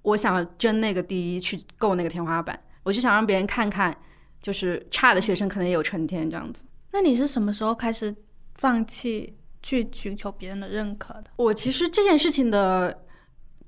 [0.00, 2.58] 我想要争那个第一，去够那个天花板。
[2.82, 3.94] 我就想让别人看看，
[4.40, 6.64] 就是差的学生可能也有春天这样子。
[6.92, 8.14] 那你是什么时候开始
[8.54, 11.24] 放弃去寻求别人的认可的？
[11.36, 13.04] 我其实这件事情的。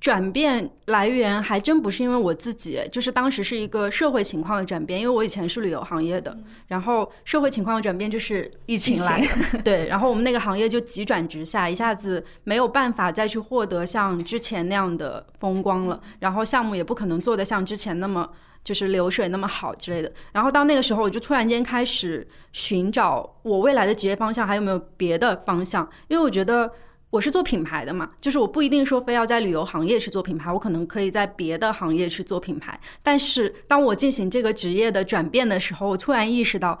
[0.05, 5.01] 转变来源还真不是因为我自己，就是当时是一个社会情况的转变。
[5.01, 6.37] 因为我以前是旅游行业的，
[6.67, 9.19] 然后社会情况的转变就是疫情来
[9.51, 18.29] 的， 对，然后我们那个行业就急转直下，一下子没有办法再去获得像之前那样的风光了，然后项目也不可能做得像之前那么
[18.63, 20.11] 就是流水那么好之类的。
[20.31, 26.71] 然后到那个时候，我就突然间开始寻找我未来的职业方向还有没有别的方向，因为我觉得。
[27.15, 32.77] 我是做品牌的嘛，就是我不一定说非要在旅游行业去做品牌，我可能可以在别的行业去做品牌。
[33.01, 36.77] 但是当我进行这个职业的转变的时候，我突然意识到，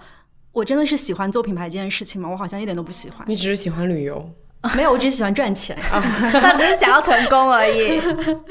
[0.51, 2.27] 我真的是喜欢做品牌这件事情吗？
[2.29, 3.25] 我好像一点都不喜欢。
[3.29, 4.29] 你只是喜欢旅游？
[4.75, 8.01] 没有，我只是喜欢赚钱， 他只是想要成功而已。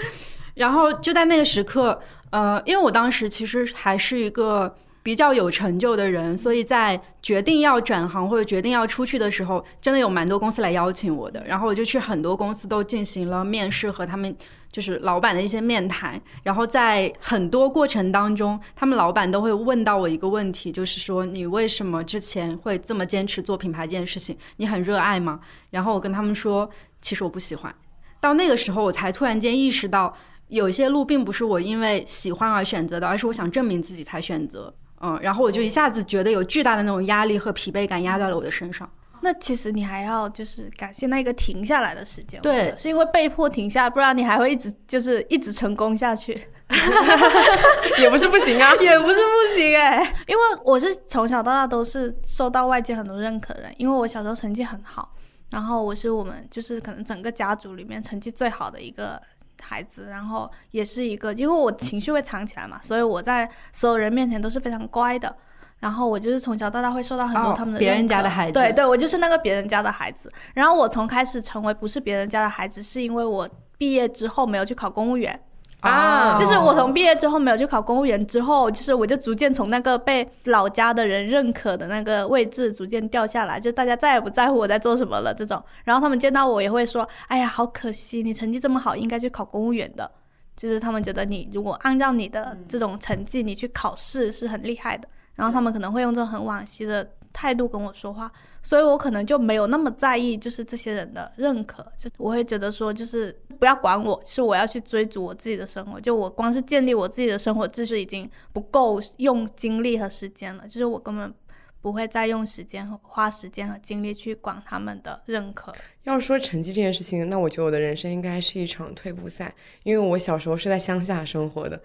[0.57, 4.75] 然后就在那个时刻，呃，因为我当时其实还是一个。
[5.05, 11.45] 比较有成就的人，所以在决定要转行或者决定要出去的时候，真的有蛮多公司来邀请我的。
[11.47, 14.35] 然后我就去很多公司都进行了面试和他们
[14.73, 16.19] 就是老板的一些面谈。
[16.43, 24.35] 然后在很多过程当中，他们老板都会问到我一个问题，就是说你为什么之前会这么坚持做品牌这件事情？
[24.57, 25.38] 你很热爱吗？
[25.69, 26.67] 然后我跟他们说，
[27.03, 27.75] 其实我不喜欢。
[28.21, 30.17] 到那个时候，我才突然间意识到。
[30.49, 34.73] 有些路并不是我因为喜欢而选择的，而是我想证明自己才选择。
[35.05, 38.90] 嗯，然后我就一下子觉得有巨大的那种压力和疲惫感压在了我的身上。
[39.21, 46.33] 那其实你还要就是感谢那个停下来的时间，对，是因为被迫停下，不然你还会一直就是一直成功下去。
[48.01, 55.14] 也不是不行啊， 也不是不行哎，因为我是从小到大都是受到外界很多认可的人，因为我小时候成绩很好，
[55.51, 59.21] 然后我是我们就是可能整个家族里面成绩最好的一个。
[59.61, 65.35] 孩子，然后也是一个，因为我情绪会藏起来嘛，所以我在所有人面前都是非常乖的。
[65.81, 70.33] 然后我就是从小到大会受到很多他们的别人家的孩子，对对，我就是那个别人家的孩子。
[70.55, 75.38] 然后我从开始成为不是别人家的孩子，是因为我毕业之后没有去考公务员。
[75.85, 85.62] 啊，就是我从毕业之后没有去考公务员之后，就是我就逐渐从那个被老家的人认可的那个位置逐渐掉下来，就大家再也不在乎我在做什么了这种。
[85.85, 90.11] 然后他们见到我也会说：“哎呀，好可惜，你成绩这么好，应该去考公务员的。”
[90.57, 95.07] 就是他们觉得你如果按照你的这种成绩，你去考试是很厉害的。
[95.35, 98.31] 然后他们可能会用这种很惋惜的态度跟我说话。
[98.62, 106.01] 所以我可能就没有那么在意，就是这些人的认可，就我会觉得说，就是不要管我，是我要去追逐我自己的生活。
[106.01, 111.33] 就我光是建立我自己的生活秩序已经不够用精力和时间了，就是我根本
[111.81, 115.75] 不会再用时间和花时间和精力去管他们的认可。
[116.05, 121.81] 要说成绩这件事情，那我觉得我的人生应该是一场退步赛，因为我小时候是在乡下生活的，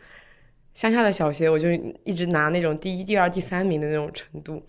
[0.73, 1.69] 乡下的小学我就
[2.03, 4.63] 一直拿那种第一、第二、第三名的那种程度。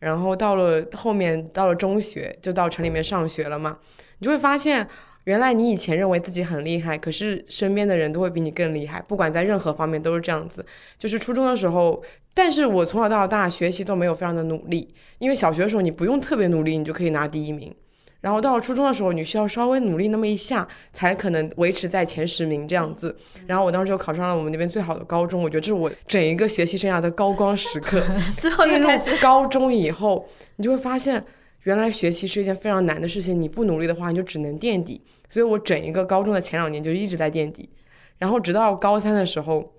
[0.00, 3.78] 然后到了后面，到了中学，就到城里面上学了嘛。
[4.18, 4.86] 你就会发现，
[5.24, 10.64] 原来你以前认为自己很厉害，可是身边的人都会比你更厉害，不管在任何方面都是这样子。
[10.98, 17.74] 就是初中的时候，但是我从小到大学习都没有非常的努力，因为小学的时候你不用特别努力，你就可以拿第一名。
[18.20, 23.14] 然后到了初中的时候，你需要稍微努力那么一下，才可能维持在前十名这样子。
[23.46, 28.02] 然后我当时就考上了我们那边最好的高中，我觉得这是我整一个学习生涯的高光时刻。
[28.38, 28.88] 之后进入
[29.20, 31.22] 高中以后，你就会发现，
[31.64, 33.38] 原来学习是一件非常难的事情。
[33.38, 35.02] 你不努力的话，你就只能垫底。
[35.28, 37.68] 所以我整一个高中的前两年就一直在垫底，
[38.18, 39.74] 然后直到高三的时候，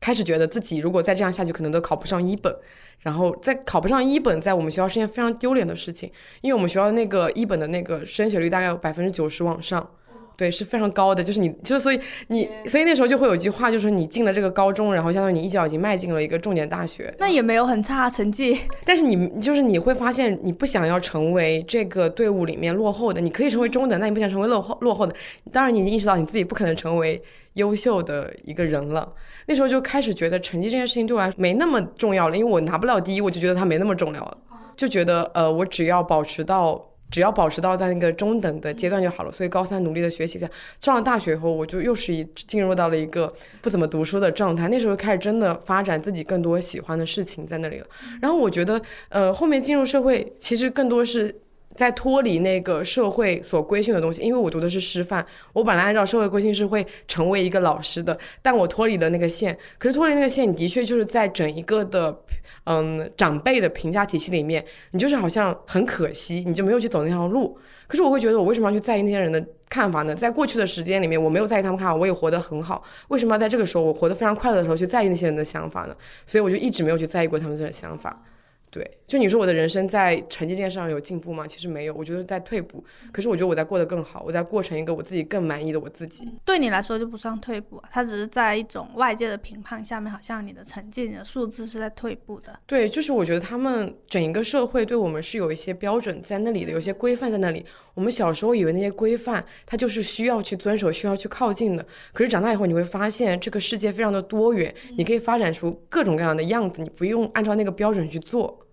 [0.00, 2.56] 开始觉得自己如果再这样下去，可能都考不上一本。
[3.00, 6.10] 然后在考不上一本，在我们学校是件非常丢脸的事情，
[6.40, 9.88] 因为我们学校的那个一本的那个升学率大概有百分之九十往上，
[10.36, 11.24] 对，是非常高的。
[11.24, 17.12] 就是你，就所以你，所以那时候就会有一句话，就是你进了这个高中，然后相当于你一脚已经迈进了一个重点大学。
[17.18, 25.14] 那也没有很差成绩， 但是你就是你会发现，你不想要成为这个队伍里面落后的，你可以成为中等，但你不想成为落后落后的。
[25.50, 27.22] 当然，你已经意识到你自己不可能成为
[27.54, 29.10] 优秀的一个人了。
[29.46, 34.36] 那时候就开始觉得成绩这件事情对我来说没那么重要了，因为我拿不了第一，我就觉得它没那么重要了，
[34.76, 39.32] 就觉得呃，我只要保持到只要保持到在那个中等的阶段就好了。
[39.32, 44.68] 所以高三努力的学习，在上了大学以后，我就又是一进入到了一个不怎么读书的状态。
[44.68, 47.86] 那时候开始真的发展自己更多喜欢的事情在那里了。
[48.20, 51.34] 然后我觉得呃，后面进入社会其实更多是。
[51.76, 59.56] 在脱离那个社会所规训的东西，因为我读的是师范，我本来按照社会规训是会成为一个老师的，但我脱离了那个线。
[59.78, 62.18] 可是脱离那个线，你的确就是在整一个的，
[62.64, 67.58] 嗯，长辈的评价体系里面，你就是好像很可惜，你就没有去走那条路。
[67.86, 70.14] 可是我会觉得，我为什么要去在意那些人的看法呢？
[70.14, 72.82] 在过去的时间里面，我没有在意他们看法，我也活得很好。
[73.08, 75.94] 为什么要在这个时候，我活得非常快乐的时候去在意那些人的想法呢？
[76.24, 78.24] 所以我就一直没有去在意过他们这种想法。
[78.70, 81.46] 对，就你说我的人生在成绩这件事上有进步吗？
[81.46, 82.84] 其实没有，我觉得在退步。
[83.10, 86.28] 可是我觉得我在过得更好，我在过成一个我自己更满意的我自己。
[86.44, 92.58] 对你来说就不算退步，它只是在一种外界的评判下面，好像你的成绩、你的数字是在退步的。
[92.66, 97.64] 对，就是我觉得他们整一个社会对我们是有一些标准在那里的，有些规范在那里。
[97.94, 101.86] 我们小时候以为那些规范，它就是需要去遵守、需要去靠近的。
[102.12, 108.65] 可是长大以后，你会发现这个世界非常的多元，你可以发展出各种各样的样子，你不用按照那个标准去做。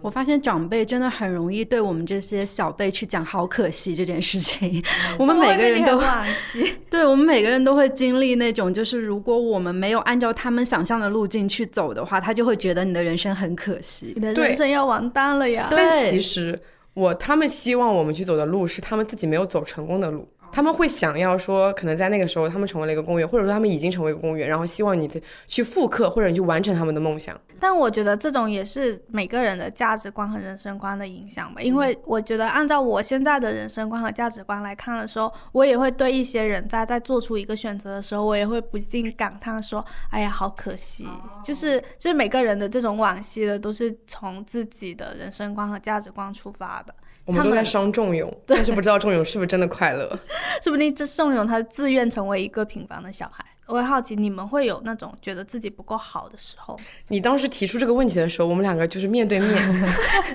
[0.00, 4.82] 我发现长辈真的很容易对我们这些小辈去讲“好可惜”这件事情。
[5.18, 15.68] 我们每个人都惋惜， 对我们每个人都会经历那种，就是如果我们没有按照他们想象的路径去走的话，他就会觉得你的人生很可惜，你的人生要完蛋了呀。
[15.70, 16.58] 但其实
[16.94, 20.28] 我他们希望我们去走的路是他们自己没有走成功的路。
[20.50, 25.08] 他们会想要说，可能在那个时候他们成为了一个公务员，或者说他们已经成为一个公务员，然后希望你
[25.46, 27.38] 去复刻或者你去完成他们的梦想。
[27.60, 41.06] 但我觉得这种也是每个人的价值观和人生观的影响吧，因为我觉得按照我现在的人生观和价值观来看的时候，我也会对一些人在在做出一个选择的时候，我也会不禁感叹说：“哎呀，好可惜。”
[41.44, 46.94] 就是就是每个人的这种惋惜的，都是从自己的人生观和价值观出发的。
[47.28, 50.08] 我们都在伤仲永，但是不知道仲永是不是真的快乐。
[50.64, 53.44] 说不定这仲永他自愿成为一个平凡的小孩。
[53.68, 56.74] 我会好奇，你们会有那种觉得自己不够好的时候？
[57.08, 59.48] 你当时提出这个问题的时候，我们两个就是面对面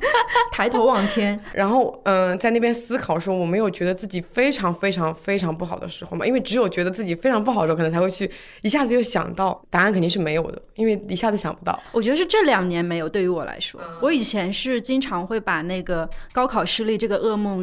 [0.53, 6.27] 抬头望天，然后嗯，在那边思考说，我没有觉得自己非常非常非常不好的时候嘛？
[6.27, 8.29] 因为只有觉得自己非常不好的时候，可能才会去
[8.61, 11.81] 一下子就想到答案肯定是没有的，因为一下子想不到。
[11.91, 17.53] 我觉得是这两年没有，对于我来说，我以前是经常会把那个高考失利这个噩梦。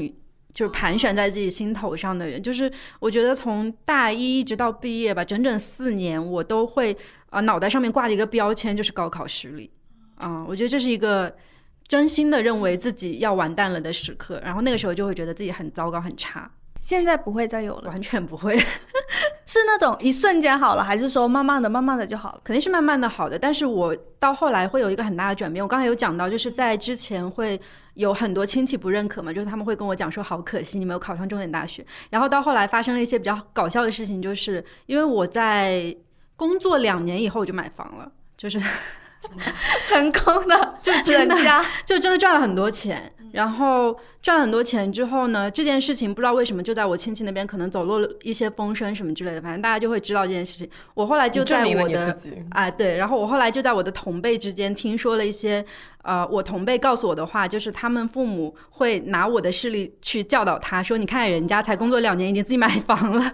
[0.61, 6.95] 就是盘旋在自己心头上的人，就是我觉得从大一一直到毕业吧，整整四年，我都会
[7.31, 9.71] 啊脑袋上面挂着一个标签，就是高考失利
[10.17, 10.45] 啊。
[10.47, 11.35] 我觉得这是一个
[11.89, 16.51] 真心的认为自己要完蛋了的时刻，然后那个时候就会觉得自己很糟糕、很差。
[16.81, 18.57] 现在不会再有了，完全不会，
[19.45, 22.41] 是那种一瞬间好了，还是说慢慢的、慢慢的就好了？
[22.43, 23.39] 肯定是慢慢的好的。
[23.39, 25.63] 但是我到后来会有一个很大的转变。
[25.63, 27.61] 我刚才有讲到，就是在之前会
[27.95, 31.85] 有很多亲戚不认可嘛，就是他们会跟我讲说，好可惜你没有考上重点大学。
[32.09, 35.95] 然后到后来发生了一些比较搞笑的事情，就是因为我在
[36.35, 38.61] 工作两年以后我就买房了，就是。
[39.85, 41.37] 成功的，就真的
[41.85, 50.69] 就真的赚了很多钱，然后赚了很多钱之后呢，这件事情不知道为什么就在我亲戚那边可能走漏了一些风声什么之类的，反正大家就会知道这件事情。
[50.95, 52.17] 我后来就在我的
[52.51, 55.65] 哎对，然后我后来就在我的同辈之间听说了一些，
[56.03, 63.33] 呃，我同辈告诉我的话，就是他们父母会拿我的事例去教导他说，你看人家才工作两年已经自己买房了。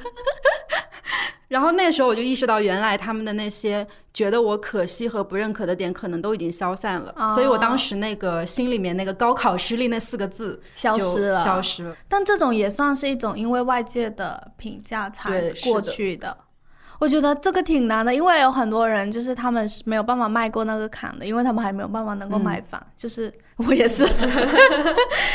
[1.48, 7.14] 然后那时候我就意识到，原来他们的那些觉得我可惜和不认可的点，可能都已经消散了。
[7.34, 11.96] 所以我当时那个心里面那个高考失利那四个字消失了，消失了。
[12.08, 16.36] 但这种也算是一种因为外界的评价才过去的。
[16.98, 22.80] 我觉得这个挺难的，因为有很多人就是他们是没有办法迈过那个坎的，因为他们还没有办法能够买房。
[22.96, 24.06] 就是我也是，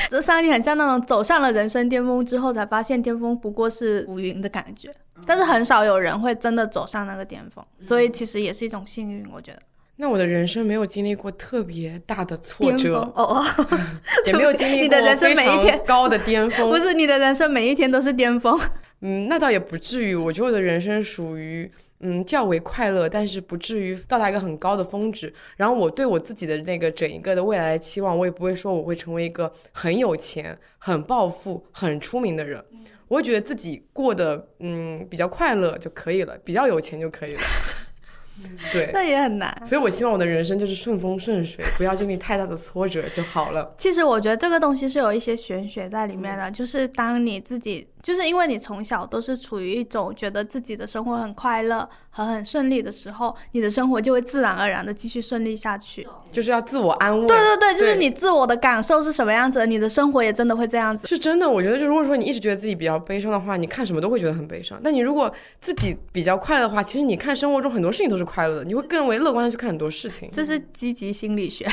[0.09, 4.91] 这三年很像那种走上了人生巅峰之后才发现巅峰不过是浮云的感觉。
[5.27, 9.59] 但是很少有人会真的走上那个巅峰，所以其实也是一种幸运，我觉得。
[9.97, 13.39] 那我的人生没有经历过特别大的挫折哦，
[14.25, 16.67] 也没有经历过 非常高的巅峰。
[16.71, 18.59] 不是你的人生每一天都是巅峰。
[19.01, 20.15] 嗯，那倒也不至于。
[20.15, 21.69] 我觉得我的人生属于
[22.01, 25.33] 嗯较为快乐，但是不至于到达一个很高的峰值。
[25.57, 32.63] 然后我对我自己的那个整一个的未来的期望，我也不会说我会成为一个很有钱、很暴富、很出名的人。
[33.07, 37.41] 我会觉得自己过得嗯比较快乐就可以了，比较有钱就可以了。
[38.71, 39.55] 对，那也很难。
[39.65, 43.75] 所以我希望我的人生就是顺风顺水，不要经历太大的挫折就好了。
[43.77, 47.87] 其实我觉得这个东西是有一些玄学在里面的，就是当你自己。
[48.01, 56.07] 就是因为你从小都是处于一种觉得自己的生活很快乐和很顺利的时候，你的生活就会自然而然的继续顺利下去。
[56.31, 57.27] 就是要自我安慰。
[57.27, 61.05] 对对对，就是你自我的感受是什么样子，你的生活也真的会这样子。
[61.07, 64.79] 是真的，我觉得就如果说你一直觉得自己比较悲伤的话，你看什么都会觉得很悲伤。
[64.83, 70.29] 但你如果自己比较快乐的话，其实你看生活中很多事情都是快乐的，你会更为乐观的去看很多事情。
[70.33, 71.67] 这是积极心理学。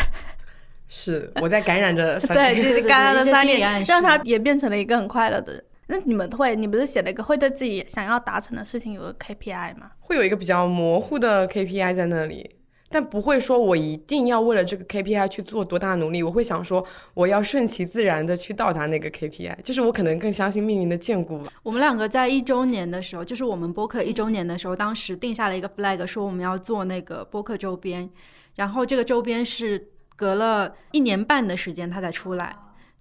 [0.89, 2.18] 是我在感染着。
[2.29, 5.62] 对，感染了三年，让他也变成了一个很快乐的人。
[5.91, 9.91] 那你们会，你不是写了一个会对自己想要达成的事情有个 KPI 吗？
[10.01, 12.57] 会有一个比较模糊的 KPI 在那里，
[12.91, 16.22] 但不会说我一定要为了这个 KPI 去做多大努力。
[16.22, 21.51] 我会想说，我要顺其自然的去到达那个 KPI，就是我可能更相信命运的眷顾吧。
[21.62, 28.11] 我们两个在一周年的时候，就是我们播客一周年的时候，当时定下了一个 flag，说我们要做那个播客周边，
[28.57, 32.55] 然后这个周边是隔了一年半的时间它才出来。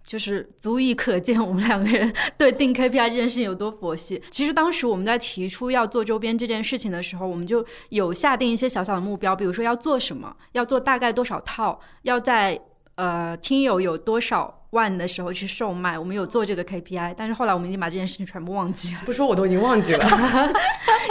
[0.08, 4.24] 就是足以可见我们两个人对定 KPI 这件事情有多佛系。
[4.32, 12.58] 其实当时我们在提出要做周边这件事情的时候，我们就有下定一些小小的目标，比如说要做什么，要做大概多少套，要在
[12.96, 16.00] 呃听友有多少万的时候去售卖。
[16.00, 19.02] 我们有做这个 KPI，但是后来我们已经把这件事情全部忘记了。
[19.06, 20.08] 不说我都已经忘记了，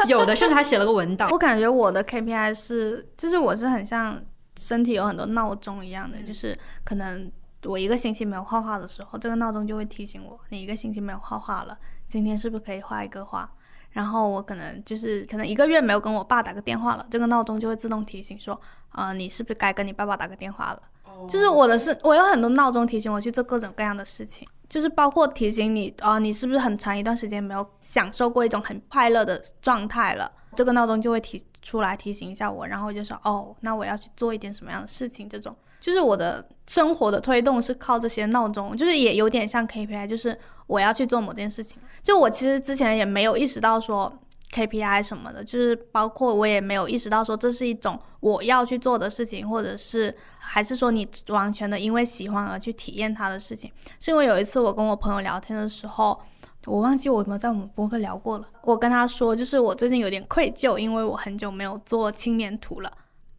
[0.09, 1.29] 有的甚至还写了个文档。
[1.31, 4.19] 我感觉我的 KPI 是，就是我是很像
[4.57, 7.31] 身体有很多闹钟一样的，就是可能。
[7.67, 13.51] 我一个星期没有画画的时候，这个闹钟就会提醒我，你一个星期没有画画了，今天是不是可以画一个画？
[13.91, 18.61] 然后我可能就是可能一个月没有跟我爸打个电话了，这个闹钟就会自动提醒说，
[18.91, 20.83] 啊，你是不是该跟你爸爸打个电话了？
[21.27, 30.31] 就是我的是，我有很多闹钟提醒我去做各种各样的事情，就是包括提醒你，啊，你是不是很长一段时间没有享受过一种很快乐的状态了？
[30.55, 35.27] 这个闹钟就会提出来提醒一下我，然后我就说，哦，那我要去做一点什么样的事情？
[35.27, 35.57] 这种
[35.87, 41.79] 就是我的生活的推动是靠这些闹钟，就是也有点像 KPI，就是我要去做某件事情。
[42.03, 44.13] 就我其实之前也没有意识到说。
[44.53, 53.71] KPI 什么的，就是包括我也没有意识到说这是一种我要去做的事情，或者是还是说你完全的因为喜欢而去体验它的事情。
[53.99, 56.19] 是因为有一次我跟我朋友聊天的时候，
[56.65, 58.47] 我忘记我有没有在我们博客聊过了。
[58.63, 62.91] 我跟他说，就是我最近有点愧疚，因为我很久没有做青年图了，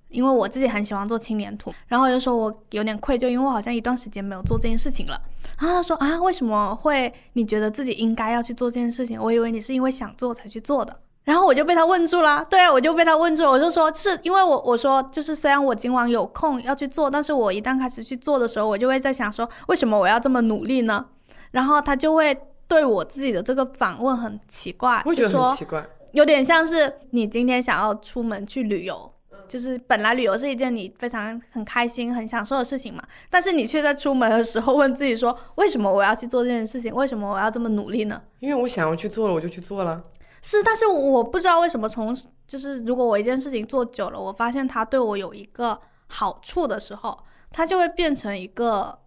[0.10, 5.20] 因为我自己很喜欢做青年图，然后就说我有点愧疚，因为我好像一段时间没有做这件事情了。
[5.60, 9.22] 然后他说啊，为什么会你觉得自己应该要去做这件事情？
[9.22, 11.00] 我以为你是因为想做才去做的。
[11.24, 13.52] 然后我就被他问住了，对啊，我就被他问住了。
[13.52, 21.06] 我就说是因为我我说就是虽然我今晚有空要去做，但是我一旦开始去做的时候，我就会在想说为什么我要这么努力呢？
[21.52, 22.38] 然后他就会
[22.68, 29.12] 对我自己的这个反问很奇怪，我觉得很奇怪，有点像是你今天想要出门去旅游，
[29.48, 36.94] 就是本来旅游是一件你非常很开心很享受的事情嘛，但是你却在出门的时候问自己说为什么我要去做这件事情？
[36.94, 38.22] 为什么我要这么努力呢？
[38.40, 40.04] 因为我想要去做了，我就去做了。
[40.42, 42.16] 是，但是我不知道为什么从
[42.48, 45.78] 就是如果我一件事情做久了，我发现它对我有一个
[46.08, 47.18] 好处的时候，
[47.52, 48.98] 它就会变成一个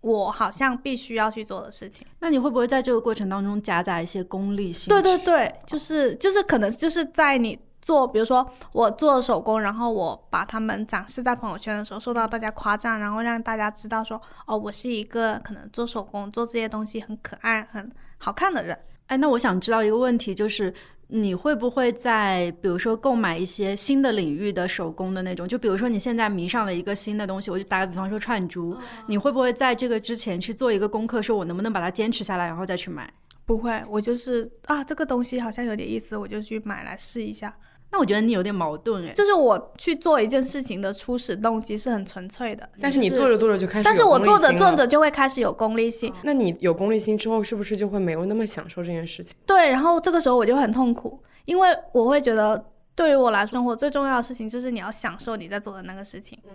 [0.00, 2.06] 我好像必须要去做的事情。
[2.20, 4.88] 那你会不会在这个过程当中夹杂一些功利性？
[4.88, 18.76] 对对对，就是就是可能就是在你做，比如说我做手工，然后我把它们展示在朋友圈的时候，受到大家夸赞，然后让大家知道说哦，我是一个可能做手工做这些东西很可爱、很好看的人。
[19.06, 20.74] 哎，那我想知道一个问题，就是
[21.06, 28.76] 你会不会在比如说购买一些新的领域的手工的那种，就比如说你现在迷上了一个新的东西，我就打个比方说串珠，
[29.06, 33.08] 你会不会在这个之前去做一个功课，说我能不能把它坚持下来，然后再去买？
[33.44, 37.56] 不会，我就是啊，这个东西好像有点意思，我就去买来试一下。
[37.96, 46.12] 那我觉得你有点矛盾哎，就是我去做一件事情的初始动机是很纯粹的，但是你做着做着就开始，但是我做着做着就会开始有功利性。
[46.22, 49.34] 那你有功利心之后，是不是就会没有那么享受这件事情？
[49.46, 52.62] 对，然后这个时候我就很痛苦，因为我会觉得
[52.94, 56.38] 对于我来说，生活最重要的事情就是你要享受你在做的那个事情。
[56.44, 56.52] 嗯。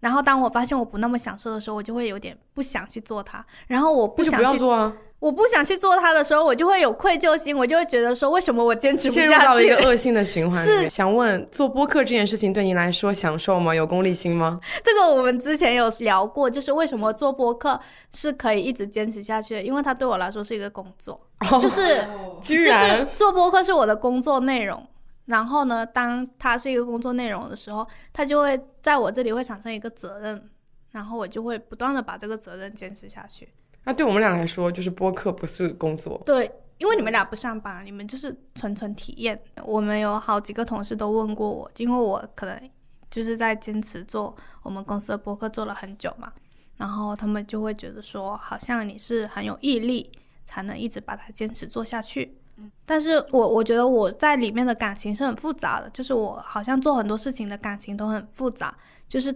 [0.00, 3.42] 然后当我发现我不那么享受的时候，我就会有点不想去做它。
[3.68, 4.92] 然后我不想不要做啊。
[5.22, 9.28] 我不想去做它的时候，我就会有愧疚心，我就会觉得说，为什么我坚持不下去？
[9.28, 10.60] 陷入到了一个恶性的循环。
[10.60, 13.72] 是想问，做播客这件事情对你来说享受吗？
[13.72, 14.58] 有功利心吗？
[14.82, 17.80] 这个我们之前有聊过，就是为什么做播客
[18.12, 21.20] 是可以一直坚持下去的，因为它对我来说是一个工作，
[21.60, 22.04] 就是
[22.42, 24.84] 居然做播客是我的工作内容。
[25.26, 30.50] 然后呢，当它是一个工作内容的时候，它就会在我这里会产生一个责任，
[30.90, 33.48] 然后我就会不断的把这个责任坚持下去。
[33.84, 36.22] 那对我们俩来说，就是播客不是工作。
[36.24, 39.40] 对，因为你们俩不上班，你们就是纯纯体验。
[39.64, 42.70] 我们有好几个同事都问过我，因为我可能
[43.10, 46.32] 就是在坚持做我们公司的播客做了很久嘛，
[46.76, 50.12] 然后他们就会觉得说，好像你是很有毅力，
[50.44, 52.38] 才能一直把它坚持做下去。
[52.86, 58.72] 但是我我觉得我在里面的感情是很复杂的，就是我好像做很多事情的感情都很复杂，
[59.08, 59.34] 就是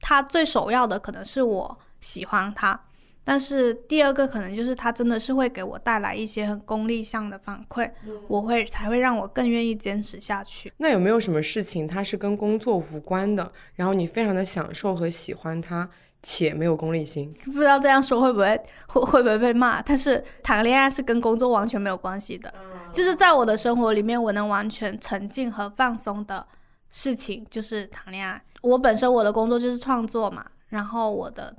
[0.00, 2.80] 他最首要的可能是我喜欢他。
[3.26, 7.90] 但是第二个可能就是他真的是会给我带来一些很功利向的反馈，
[8.28, 10.70] 我会才会让我更愿意坚持下去。
[10.76, 15.88] 那有没有什么事情它是跟工作无关的，然后你非常的享受和喜欢它，
[16.22, 17.34] 且没有功利心？
[17.46, 19.80] 不知道这样说会不会会会不会被骂？
[19.80, 22.52] 但是谈恋爱是跟工作完全没有关系的，
[22.92, 26.46] 就是在我的生活里面，我能完全沉浸和放松的
[26.90, 28.42] 事情就是谈恋爱。
[28.60, 31.56] 我本身我的工作就是创作嘛，然后我的。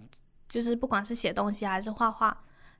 [0.47, 2.35] 就是不管是写东西还是画画，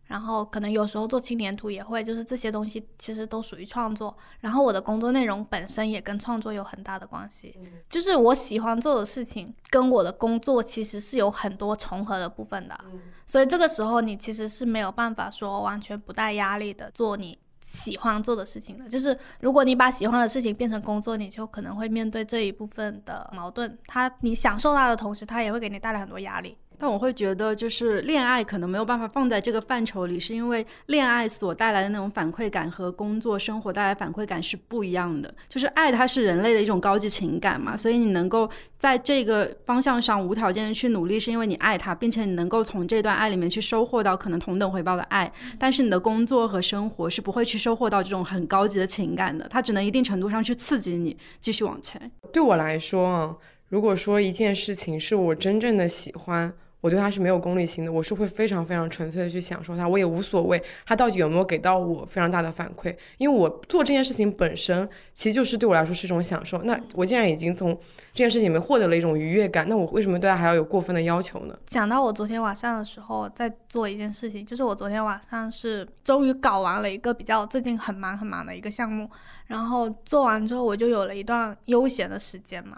[0.06, 4.16] 然后可能有时候做青年图也会，就是这些东西其实都属于创作。
[4.40, 7.58] 然后我的工作内容本身也跟创作有很大的关系，
[7.90, 12.80] 就是我喜欢做的事情跟我的工作其实是有很多重合的部分的。
[13.26, 18.88] 所以这个时候你其实是没有办法说完全不带压力的做你喜欢做的事情的。
[18.88, 23.76] 就是如果你把喜欢的事情变成工作，你就可能会面对这一部分的矛盾。
[23.88, 26.56] 它你享受它的同时，它也会给你带来很多压力。
[26.78, 35.34] 但我会觉得，就是恋爱可能没有办法放在这个范畴里，是因为恋爱所带来的那种反馈感和工作生活带来反馈感是不一样的。
[35.48, 45.32] 就是爱它是人类的一种高级情感嘛，所以你能够在这个方向上无条件的去努力，是因为你爱它，并且你能够从这段爱里面去收获到可能同等回报的爱。
[45.58, 52.12] 但是你的工作和生活是不会去收获到这种很高级的情感的，它只能一定程度上去刺激你继续往前。
[52.34, 53.36] 对我来说啊，
[53.70, 56.54] 如果说一件事情是我真正的喜欢。
[56.86, 66.62] 我对他是没有功利心的，我是会非常非常纯粹的去享受他，我也无所谓他到底有没有给到我非常大的反馈，因为我做这件事情本身其实就是对我来说是一种享受。
[66.62, 67.76] 那我既然已经从
[68.14, 71.58] 这件事情里面获得了一种愉悦感，那我为什么对他还要有过分的要求呢？
[71.66, 79.10] 讲到我昨天晚上的时候在做一件事情，就是我昨天晚上是终于搞完了一个比较最近很忙很忙的一个项目，
[79.48, 82.78] 然后做完之后我就有了一段悠闲的时间嘛。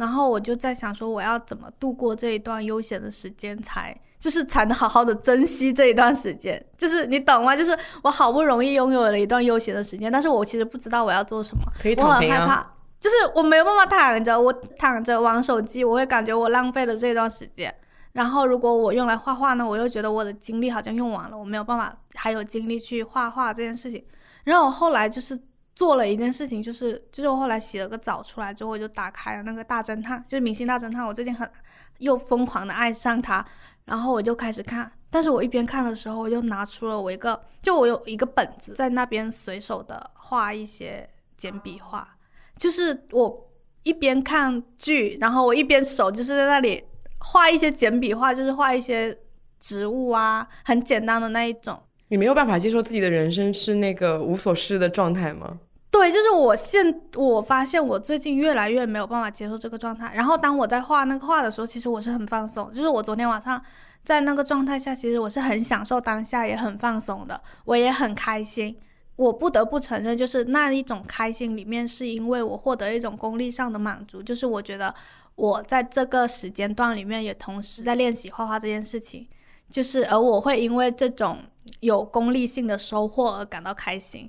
[0.00, 7.54] 然后我就在想说，我要怎么度过这一段悠闲的时间，才就是才能好好的珍惜这一段时间，就是你懂吗？
[7.54, 12.28] 就是我好不容易拥有了一段悠闲的时间，但是我其实不知道我要做什么，可以我很。
[12.28, 12.66] 害怕，
[12.98, 17.74] 就是我没有办法躺着，我躺着玩手机，我会感觉我浪费了这段时间。
[18.12, 24.04] 然后如果我用来画画呢，我又觉得我的精力好像用完了，我没有办法还有精力去画画这件事情。
[24.44, 25.38] 然后我后来就是
[25.74, 31.48] 做了一件事情，就是就是我后来洗了个澡出来之后，我就打开了那个大侦探，就是明星大侦探，我最近很
[31.98, 33.44] 又疯狂的爱上它，
[33.84, 34.90] 然后我就开始看。
[35.08, 42.06] 但是我一边看的时候，我就拿出了我一个，就我有一个本子在那边随手的画一些简笔画，
[42.56, 43.50] 就是我
[43.82, 46.84] 一边看剧，然后我一边手就是在那里
[47.18, 49.16] 画一些简笔画，就是画一些
[49.58, 51.82] 植物啊，很简单的那一种。
[52.10, 55.58] 你没有办法接受自己的人生是那个无所事的状态吗？
[55.92, 60.12] 对，就是我现我发现我最近越来越没有办法接受这个状态。
[60.14, 62.70] 然后当我在画那个画的时候，其实我是很放松。
[62.72, 63.62] 就是我昨天晚上
[64.04, 68.76] 在那个状态下，其实我是很享受当下，也很放松的，我也很开心。
[69.14, 74.92] 我不得不承认，就是那一种开心里面，是因为我获得一种功利上的满足，就是我觉得
[75.36, 79.28] 我在这个时间段里面也同时在练习画画这件事情，
[79.68, 81.38] 就是而我会因为这种
[81.80, 84.28] 有功利性的收获而感到开心。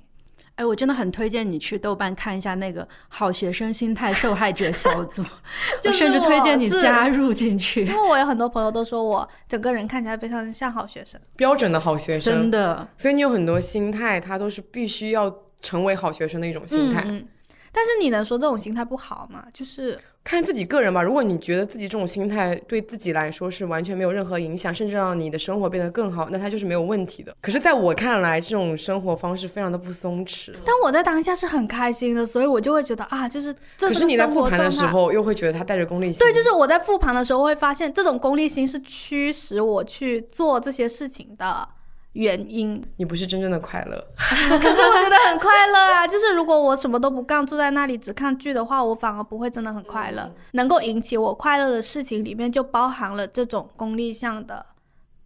[0.54, 5.24] 哎，我真的很推荐你去豆瓣看一下那个好学生心态受害者小组，
[5.80, 7.92] 就甚至推荐你加入进去因。
[7.94, 11.18] 为我有很多朋友都说我整个人看起来非常像好学生。
[11.36, 17.02] 标准的好学生，真的，所以你有很多心态，它都是必须要成为好学生的一种心态。
[17.06, 17.26] 嗯嗯。
[17.72, 19.44] 但是你能说这种心态不好吗？
[19.52, 21.02] 就是看自己个人吧。
[21.02, 27.34] 如果你觉得自己这种心态对自己来说是完全没有任何影响，甚至让你的生活变得更好，那它就是没有问题的。
[27.40, 30.52] 可是，在我看来，这种生活方式非常的不松弛。
[30.64, 34.70] 但我在当下是很开心的，所以我就会觉得啊，就是这可是你在复盘的。
[34.70, 36.18] 时候，又会觉得他带着功利心。
[36.18, 41.68] 对，就是我在复盘的时候会发现，这种功利心是驱使我去做这些事情的
[42.12, 42.82] 原因。
[42.96, 43.96] 你不是真正的快乐。
[44.16, 46.06] 可是我觉得很快乐啊！
[46.06, 50.34] 就是如果我什么都不干，坐在那里只看剧的话，我反而不会真的很快乐。
[50.52, 54.64] 能够引起我快乐的事情里面，就包含了这种功利项的，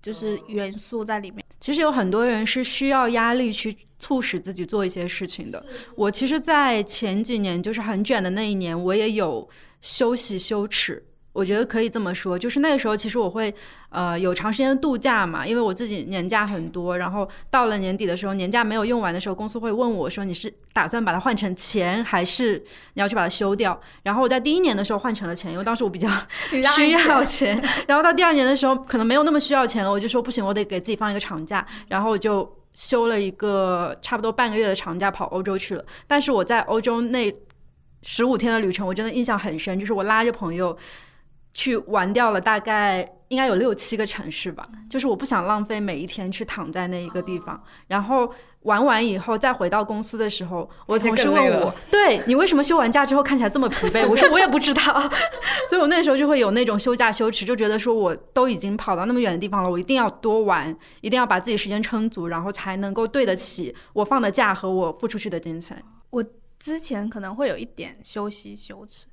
[0.03, 1.45] 就是元素在里面。
[1.59, 5.65] 其实有很多人是需要压力去促使自己做一些事情的。
[5.97, 9.49] 我其实，在前几年就是很卷的那一年，我也有
[9.81, 11.03] 休息羞耻。
[11.37, 13.55] 我觉得可以这么说，就是那个时候，其实我会，
[13.91, 22.65] 呃，有长时间的度假嘛，因为我自己年假很多，然后到了年底的时候，年假没有用完的时候，公司会问我说，你是打算把它换成钱，还是
[22.95, 23.79] 你要去把它休掉？
[24.03, 26.09] 然后我在第一年的时候换成了钱，因为当时我比较
[26.75, 35.85] 需要钱，然后到第二年的时候，可能没有那么需要钱了，我就说不行，我得给自己放一个长假，然后我就休了一个差不多半个月的长假，跑欧洲去了。
[36.07, 37.33] 但是我在欧洲那
[38.03, 40.77] 十五天的旅程，我真的印象很深，就是我拉着朋友
[41.57, 48.31] 去玩掉了大概应该有六七个城市吧，就是我不想浪费每一天去躺在那一个地方，然后
[48.61, 54.07] 玩完以后再回到公司的时候，我同事问我对你为什么休完假之后看起来这么疲惫？
[54.07, 54.83] 我说我也不知道，
[55.67, 65.83] 所以我那时候就会有那种休假羞耻，就觉得说我都已经跑到那么远的地方了，我一定要多玩，一定要把自己时间撑足，然后才能够对得起我放的假和我付出去的精神。
[66.11, 66.23] 我
[66.59, 69.07] 之前可能会有一点休息羞耻，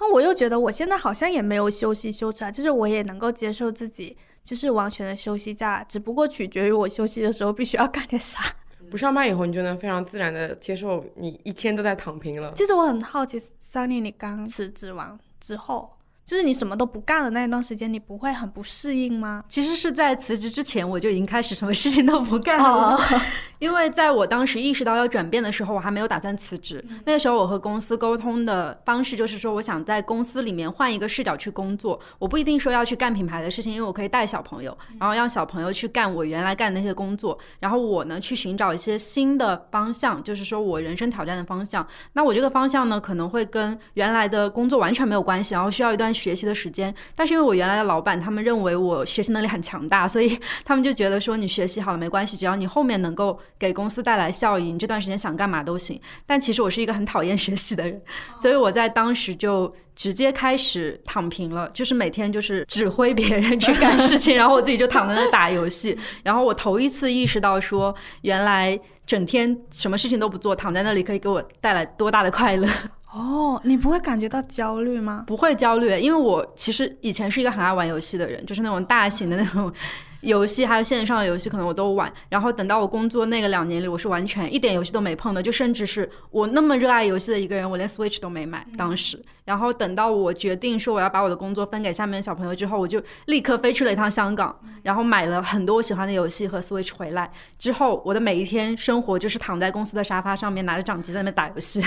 [0.00, 8.40] 那我又觉得我现在好像也没有休息休耻啊，就是我也能够接受自己就是完全的休息假，只不过取决于我休息的时候必须要干点啥。
[8.90, 12.52] 不上班以后，你就能非常自然的接受你一天都在躺平了。
[12.56, 15.97] 其实我很好奇，，Sunny，你刚辞职完之后，
[16.28, 19.42] 就是你什么都不干的那一段时间，你不会很不适应吗？
[19.48, 22.96] 其实是在辞职之前，我就已经开始什么事情都不干了。
[22.96, 23.00] 哦，
[23.60, 26.84] 因为在我当时意识到要转变的时候，我还没有打算辞职。
[27.06, 31.98] 那个时候，我和公司沟通的方式就是说，我想在公司里面换一个视角去工作。
[32.18, 37.38] 我不一定说要去干品牌的事情，因为我可以带小朋友，然后让小朋友去干我原来干的那些工作。
[37.58, 41.86] 然后我呢，去寻找一些新的方向，就是说我人生挑战的方向。
[42.12, 46.94] 那我这个方向呢，可能会跟原来的工作完全没有关系，然后需要一段学习的时间。
[47.14, 56.00] 但是因为我原来的老板他们认为我学习能力很强大，所以他们就觉得说你学习好了没关系，只要你后面能够给公司带来效益，你这段时间想干嘛都行。
[56.26, 58.02] 但其实我是一个很讨厌学习的人，
[58.40, 65.96] 所以我在当时就直接开始躺平了，就是每天就是指挥别人去干事情，然后我自己就躺在那打游戏。
[66.22, 72.68] 然后我头一次意识到说，原来整天什么事情都不做，躺在那里可以给我带来多大的快乐。
[73.12, 75.24] 哦，你不会感觉到焦虑吗？
[75.26, 79.72] 不会焦虑，因为我其实以前是一个很爱玩游戏的人，就是那种大型的那种
[80.20, 82.12] 游戏，还有线上的游戏，可能我都玩。
[82.28, 89.18] 然后等到我工作那个两年里，我是完全一点游戏都没碰的，就甚至是我那么热爱游戏的一个人，我连 Switch 都没买当时。
[89.46, 97.32] 然后等到我决定说我要把我的工作分给下面的小朋友之后，我就立刻飞去了一趟香港，然后买了很多我喜欢的游戏和 Switch 回来。
[97.58, 101.82] 之后我的每一天生活就是躺在公司的沙发上面，拿着掌机在那边打游戏。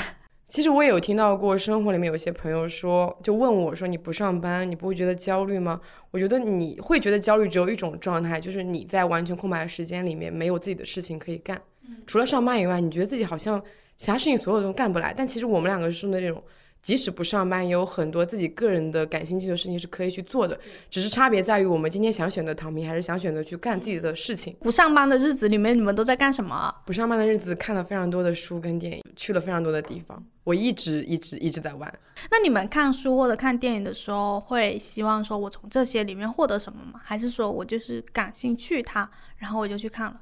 [0.52, 5.80] 其实我也有听到过，生活里面有些朋友说，就问我说：“你不上班，你不会觉得焦虑吗？”
[6.12, 11.62] 我觉得你会觉得焦虑，只有一种状态，就是你在完全空白的时间里面没有自己的事情可以干，
[12.06, 13.64] 除了上班以外，你觉得自己好像
[13.96, 15.14] 其他事情所有都干不来。
[15.16, 16.44] 但其实我们两个是那种。
[16.82, 20.60] 即使不上班，也有很多自己个人的感兴趣的事情是可以去做的，
[20.90, 24.56] 只是差别在于我们今天想选择躺平，还是想选择去干自己的事情。
[24.62, 26.74] 不上班的日子里面，你们都在干什么？
[26.86, 30.24] 不上班的日子看了非常多的书跟电影，去了非常多的地方。
[30.44, 31.94] 我一直一直一直在玩。
[32.32, 37.00] 那你们看书或者看电影的时候，会希望说我从这些里面获得什么吗？
[37.04, 39.08] 还是说我就是感兴趣它，
[39.38, 40.20] 然后我就去看了？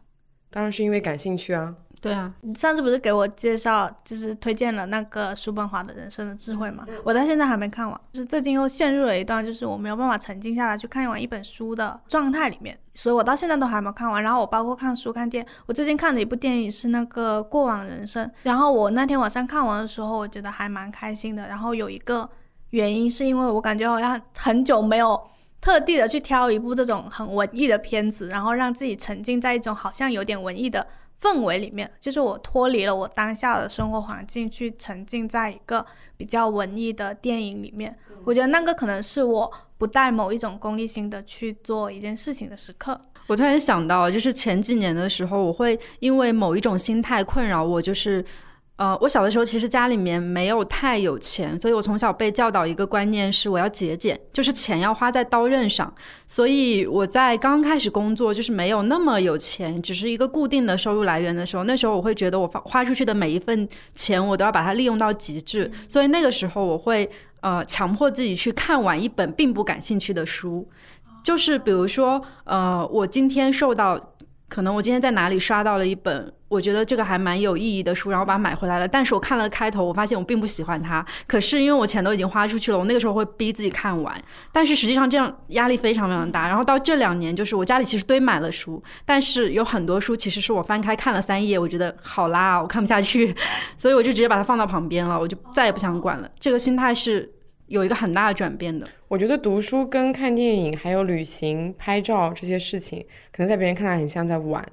[0.50, 1.74] 当然是因为感兴趣啊。
[2.02, 6.86] 对啊，你上次不是给我介绍，就是推荐了那个叔本华的人生的智慧嘛？
[7.04, 14.24] 我到现在还没看完，就是最近又陷入了一段，就是我没有办法沉浸下来去看完一本书的状态里面，所以我到现在都还没有看完。
[14.24, 21.48] 然后我包括看书、看电，我最近看的一部电影是那个《过往人生》，然后我那天晚上看完的时候，我觉得还蛮开心的。
[21.48, 22.30] 然后有一个
[22.70, 25.22] 原因是因为我感觉好像很久没有
[25.60, 30.88] 特地的去挑一部这种很文艺的片子，然后让自己沉浸在一种好像有点文艺的。
[31.22, 35.86] 氛围里面，就是我脱离了我当下的生活环境，去沉浸在一个
[36.18, 37.98] 比较文艺的电影里面。
[38.24, 43.00] 我觉得那个可能是我不带某一种功利心的去做一件事情的时刻。
[43.28, 48.24] 我突然想到，就是前几年的时候，我会因为某一种心态困扰我，就是。
[48.80, 55.94] 呃，我小的时候其实家里面没有太有钱，所以我从小被教导一个观念是我要节俭，就是钱要花在刀刃上。
[56.26, 65.70] 所以我在刚开始工作，就是没有那么有钱，只是一个固定的收入来源的时候，那时候我会觉得我花花出去的每一份钱，我都要把它利用到极致。
[65.90, 67.10] 所以那个时候我会
[67.42, 70.66] 呃强迫自己去看完一本并不感兴趣的书，
[71.22, 74.00] 就是比如说呃，我今天受到。
[74.50, 78.88] 可能我今天在哪里刷到了一本，我觉得这个还蛮有意义的书，然后把它买回来了。
[78.88, 81.06] 但是我看了开头，我发现我并不喜欢它。
[81.28, 84.20] 可是因为我钱都已经花出去了，我那个时候会逼自己看完。
[84.52, 86.48] 但是实际上这样压力非常非常大。
[86.48, 93.36] 然后到这两年，就是我家里其实堆满了书，但是有很多书其实是我翻开看了三页，我觉得好拉，我看不下去，
[93.78, 96.28] 所以我就直接把它放到旁边了，我就再也不想管了。
[96.40, 97.32] 这个心态是。
[97.70, 104.64] 有一个很大的转变的，我觉得读书跟看电影还有旅行、拍照这些事情，可能在别人看来很像在玩，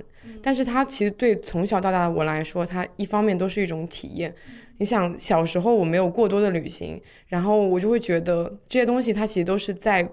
[0.42, 4.34] 但是它其实对从小到大的我来说，它一方面都是一种体验。
[4.78, 10.08] 你想小时候我没有过多的旅行，然后我就会觉得这些东西它其实都是在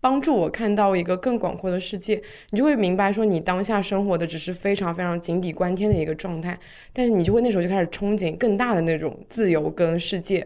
[0.00, 2.20] 帮助我看到一个更广阔的世界。
[2.50, 6.58] 你就会明白说，你当下生活的只是非常非常井底观天的一个状态，
[6.92, 10.44] 但是你就会那时候就开始憧憬更大的那种自由跟世界。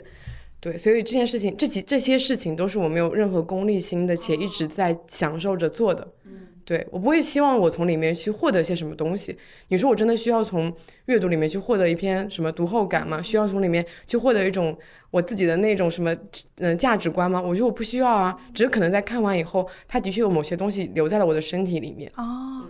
[0.60, 6.06] 对，所以这件事情，这几这些事情都是我没有任何功利心的，且一直在享受着做的。
[6.24, 9.38] 嗯，对我不会希望我从里面去获得些什么东西。
[9.68, 10.74] 你说我真的需要从
[11.06, 13.22] 阅读里面去获得一篇什么读后感吗？
[13.22, 14.76] 需要从里面去获得一种
[15.12, 16.12] 我自己的那种什么
[16.56, 17.40] 嗯价值观吗？
[17.40, 22.10] 我觉得我不需要啊，只是可能在看完以后，它的确有某些东西留在了我的身体里面。
[22.16, 22.66] 哦，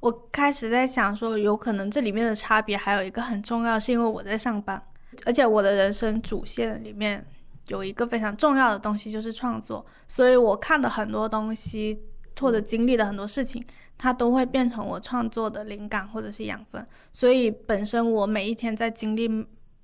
[0.00, 4.82] 我开始在想说，有可能这里面的差别还有一个很重要，是因为我在上班。
[5.24, 7.24] 而且我的人生主线里面
[7.68, 9.84] 有一个非常重要的东西，就是创作。
[10.06, 12.00] 所以我看的很多东西，
[12.40, 13.64] 或者经历的很多事情，
[13.98, 16.86] 它都会变成我创作的灵感或者是养分。
[17.12, 19.28] 所以本身我每一天在经历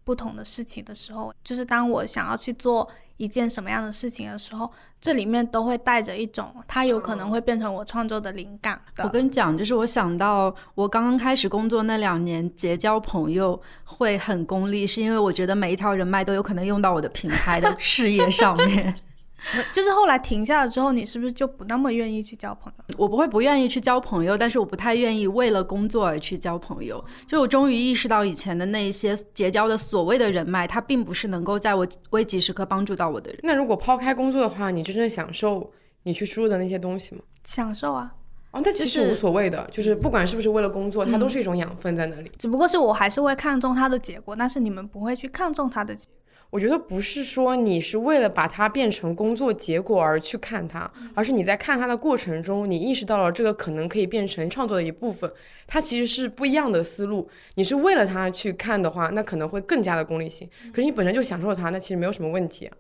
[0.05, 2.89] 不同的事情的时候，就是当我想要去做。
[3.16, 8.80] 一件什么样的事情的时候，这里面都会带着一种，它有可能会变成我创作的灵感。
[9.02, 18.94] 我跟你讲，就是我想到我刚刚开始工作那两年，结交朋友会很功利，是因为我觉得每一条人脉都有可能用到我的品牌的事业上面。
[19.72, 22.95] 就是后来停下了之后，你是不是就不那么愿意去交朋友？
[22.99, 27.03] 我不会不愿意去交朋友，但是我不太愿意为了工作而去交朋友。
[27.26, 33.39] 就我终于意识到，以前的那些结交的所谓的人脉，它并不是能够在我危急时刻帮助到我的人。
[33.43, 35.70] 那如果抛开工作的话，你真正享受
[36.03, 37.20] 你去输入的那些东西吗？
[37.45, 38.14] 享受啊，
[38.51, 42.32] 哦，那其实无所谓的，就是不管是不是为了工作，它都是一种养分在那里。
[42.39, 46.12] 只不过是我还是会看重它的结果，但是你们不会去看重它的结果。
[46.57, 55.30] 我觉得不是说你是为了把它变成工作结果而去看它，而是你在看它的过程中，你意识到了这个可能可以变成创作的一部分，
[55.66, 57.28] 它其实是不一样的思路。
[57.57, 60.48] 你是为了它去看的话，那可能会更加的功利性。
[60.72, 62.74] 可是你本身就享受它，那其实没有什么问题啊。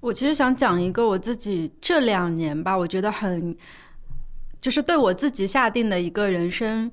[0.00, 3.54] 我其实想讲一个我自己这两年吧，我觉得很，
[4.58, 6.90] 就是对我自己下定的一个人生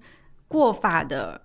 [0.50, 1.40] 过法的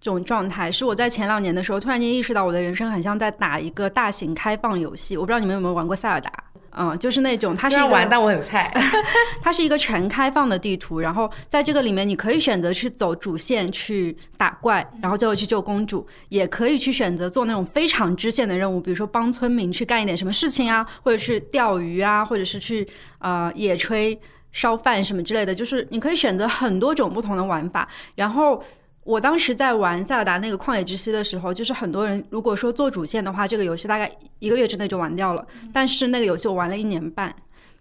[0.00, 5.16] 这种状态，是我在前两年的时候突然间意识到，我的人生很像在打一个大型开放游戏。
[5.16, 6.32] 我不知道你们有没有玩过塞尔达，
[6.70, 8.72] 嗯，就是那种它是一个玩，但我很菜。
[9.42, 22.88] 它是一个全开放的地图，然后在这个里面，你可以选择去走主线去打怪，然后最后去救公主，也可以去选择做那种非常支线的任务，比如说帮村民去干一点什么事情啊，或者是钓鱼啊，或者是去
[23.18, 24.16] 呃野炊、
[24.50, 28.62] 烧饭什么之类的，就是你可以选择很多种不同的玩法，然后。
[29.10, 34.08] 我当时在玩塞尔达那个旷野之息的时候，就是很多人如果说做主线的话，这个游戏大概
[34.38, 35.44] 一个月之内就玩掉了。
[35.72, 37.34] 但是那个游戏我玩了一年半，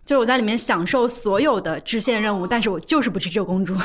[0.03, 3.75] 就是我在里面享受所有的支线任务，但是我就是不去救公主。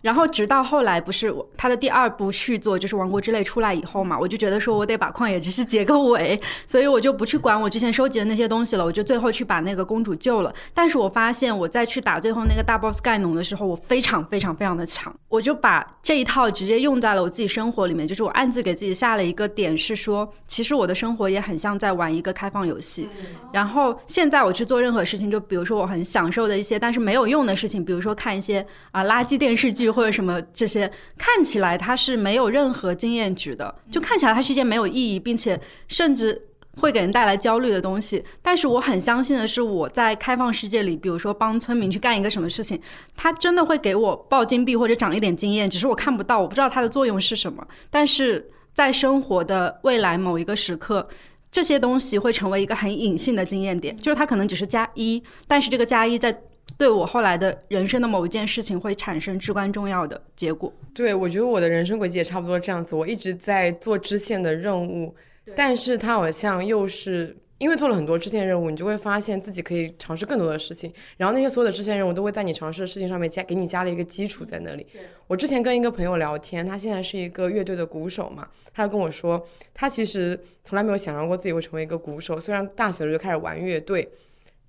[0.00, 10.52] 然后直到后来不是我他的第二部续作就是《王国之泪》出来以后嘛，我就觉得说我得把旷野之息结个尾，所以我就不去管我之前收集的那些东西了，我就最后去把那个公主救了。
[10.72, 23.08] 但是我发现我再去打最后那个大 boss 盖农的时候，我非常非常非常的强，我就把这一套直接用在了我自己生活里面，就是我暗自给自己下了一个点，是说其实我的生活也很像在玩一个开放游戏。
[23.52, 36.46] 然后现在我去做任何事情，就比如说我很享受的一些但是没有用的事情，比如说看一些啊、垃圾电视剧或者什么这些，看起来它是没有任何经验值的，就看起来它是一件没有意义，并且甚至。
[36.80, 42.80] 会给人带来焦虑的东西，但是我很相信的是，我在开放世界里，比如说帮村民去干一个什么事情，
[43.16, 47.66] 它真的会给我爆金币或者涨一点经验，只是我看不到，我不知道它的作用是什么。
[47.90, 51.06] 但是在生活的未来某一个时刻，
[51.50, 56.32] 这些东西会成为一个很隐性的经验点，就是它可能只是加一，但是这个加一在
[56.80, 60.72] 对我后来的人生的某一件事情会产生至关重要的结果。
[60.94, 62.94] 对，我觉得我的人生轨迹也差不多这样子。
[62.94, 65.14] 我一直在做支线的任务，
[65.54, 70.90] 但是它好像又是因为做了很多支线任务，你就会发现自己可以尝试更多的事情。
[71.18, 74.86] 然后那些所有的支线任务都会在你尝试的事情上面加给你加了一个基础在那里。
[75.26, 82.40] 我之前跟一个朋友聊天，他现在是一个乐队的鼓手嘛，他就跟我说，他其实从来没有想象过自己会成为一个鼓手。
[82.40, 84.08] 虽然大学的时候就开始玩乐队，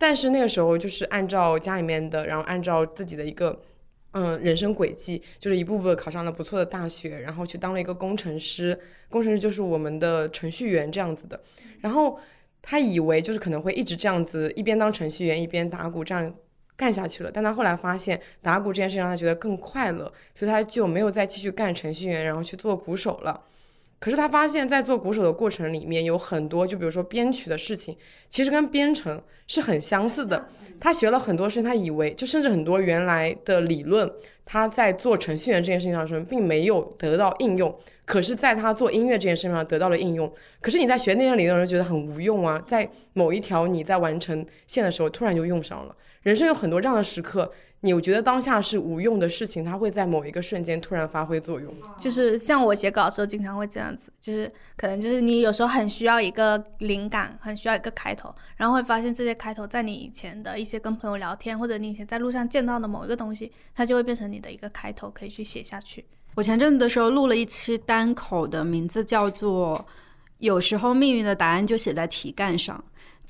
[0.02, 3.62] 但是那个时候就是按照家里面的，然后按照自己的一个。
[4.14, 8.78] 嗯，人生轨迹就是一步步的考上了不错的大学，然后去当了一个工程师，
[9.10, 11.40] 工程师就是我们的程序员这样子的。
[11.80, 12.20] 然后
[12.62, 16.30] 他以为就是可能会一直这样子，一边当程序员一边打鼓这样
[16.76, 17.32] 干下去了。
[17.32, 23.42] 但他后来发现打鼓这件事情让他觉得更快乐，所以他就没有再继续干程序员，然后去做鼓手了。
[24.02, 27.96] 可是他发现，在做鼓手的过程里面，有很多就比如说编曲的事情，
[28.28, 30.44] 其实跟编程是很相似的。
[30.80, 34.12] 他学了很多事情，他以为就甚至很多原来的理论，
[34.44, 40.34] 他在做程序员这件事情上面并没有得到应用，可是在他做音乐这件事情上得到了应用。
[40.60, 45.96] 可是你在学那些理论的时候觉得很无用啊，在某一条你在完成线的时候突然就用上了。
[46.24, 47.52] 人生有很多这样的时刻，
[47.84, 51.74] 你觉得当下是无用的事情，它会在某一个瞬间突然发挥作用。
[51.98, 66.06] 就是像我写稿的时候，经常会这样子，就是可能就是你有时候很需要一个灵感，很需要一个开头，然后会发现这些开头在你以前的一些跟朋友聊天，或者你以前在路上见到的某一个东西，它就会变成你的一个开头，可以去写下去。
[66.36, 69.84] 我前阵子的时候录了一期单口的名字叫做
[70.38, 72.82] “有时候命运的答案就写在题干上”，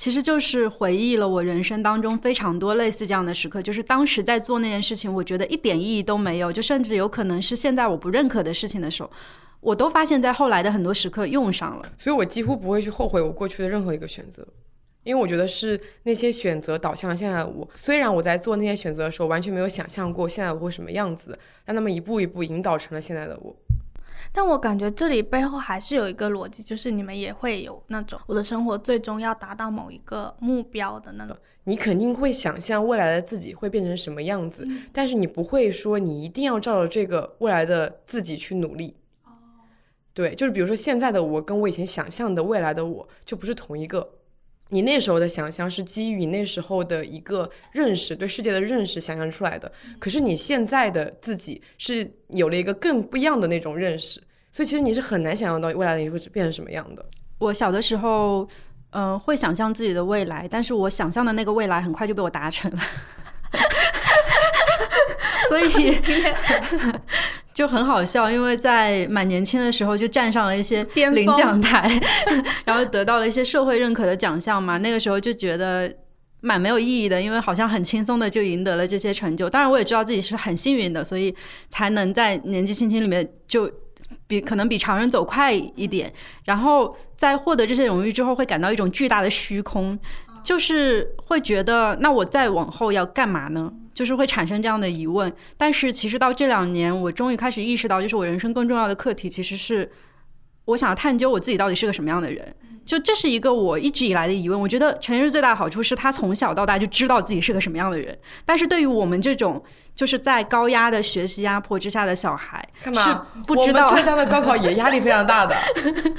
[0.02, 9.12] 其实就是回忆了我人生当中非常多类似这样的时刻，就是当时在做那件事情，我觉得一点意义都没有，就甚至有可能是现在我不认可的事情的时候，
[9.60, 11.86] 我都发现在后来的很多时刻用上了。
[12.00, 14.44] 所以我几乎不会去后悔我过去的任何一个选择。
[15.04, 17.70] 因为我觉得是那些选择导向了现在的我。
[17.76, 23.56] 虽然我在做那些选择的时候完全没有想象过现在我会什么样子，但他们一步一步引导成了现在的我。
[24.34, 31.36] 但我感觉这里背后还是有一个逻辑，就是你们也会有那种我的生活最终要达到某一个目标的那种。
[31.66, 38.96] 你肯定会想象未来的自己会变成什么样子，但是你不会说你一定要照着这个未来的自己去努力。
[39.26, 39.32] 哦
[40.14, 44.10] 对，就是比如说现在的我跟我以前想象的未来的我就不是同一个。
[44.72, 49.70] 你那时候的想象是基于你那时候的一个认识，对世界的认识想象出来的。
[50.00, 57.06] 可是你现在的自己是有了一个更不一样的那种认识，所以其实你是很难想象到未来的你会变成什么样的。
[57.38, 58.48] 我小的时候，
[58.92, 62.80] 嗯、会想象自己的未来，但是我想象的那个未来很快就被我达成了，
[65.50, 66.00] 所以
[67.54, 72.02] 就很好笑，因为在蛮年轻的时候就站上了一些领奖台，
[72.66, 75.94] 然后得到了一些社会认可的奖项嘛，那个时候就觉得。
[76.44, 79.48] 蛮没有意义的，因为好像很轻松的就赢得了这些成就。
[79.48, 81.32] 当然，我也知道自己是很幸运的，所以
[81.70, 83.72] 才能在年纪轻轻里面就
[84.26, 86.12] 比可能比常人走快一点。
[86.46, 89.96] 然后在获得这些荣誉之后，会感到一种巨大的虚空，
[90.44, 93.72] 就是会觉得那我再往后要干嘛呢？
[93.94, 95.32] 就是会产生这样的疑问。
[95.58, 99.92] 但是其实到这两年，我终于开始意识到，就是我人生更重要的课题其实是
[100.66, 102.56] 我想要探究我自己到底是个什么样的人。
[102.84, 104.60] 就这是一个我一直以来的疑问。
[104.60, 108.18] 我觉得陈奕迅最大的好处是他从小到大就知道自己是个什么样的人。
[108.44, 109.64] 但是对于我们这种
[109.96, 113.04] 就是在高压的学习压迫之下的小孩，干嘛？
[113.04, 115.56] 是不知道浙江的高考也压力非常大的，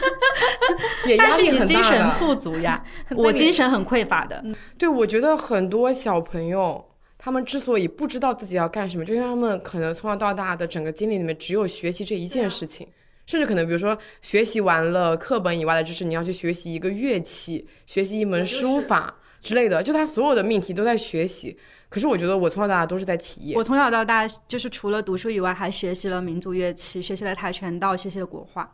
[1.08, 2.10] 也压但是力很你精神。
[2.12, 4.42] 富足呀， 我精神很匮乏的。
[4.78, 6.91] 对，我觉得很多小朋友。
[7.24, 12.84] 他们之所以不知道自己要干什么，就因为他们可能从小到大的整个经历里面只有学习这一件事情，
[13.26, 21.56] 甚至可能比如说学习完了课本以外的知识，你要去学习一个乐器，学习一门书法之类的，就他所有的命题都在学习。
[21.93, 23.62] 可是我觉得我从小到大都是在体验我。
[23.62, 28.66] 从小到大就是除了读书以外，还学习了民族乐器，学习了跆拳道，学习了国画。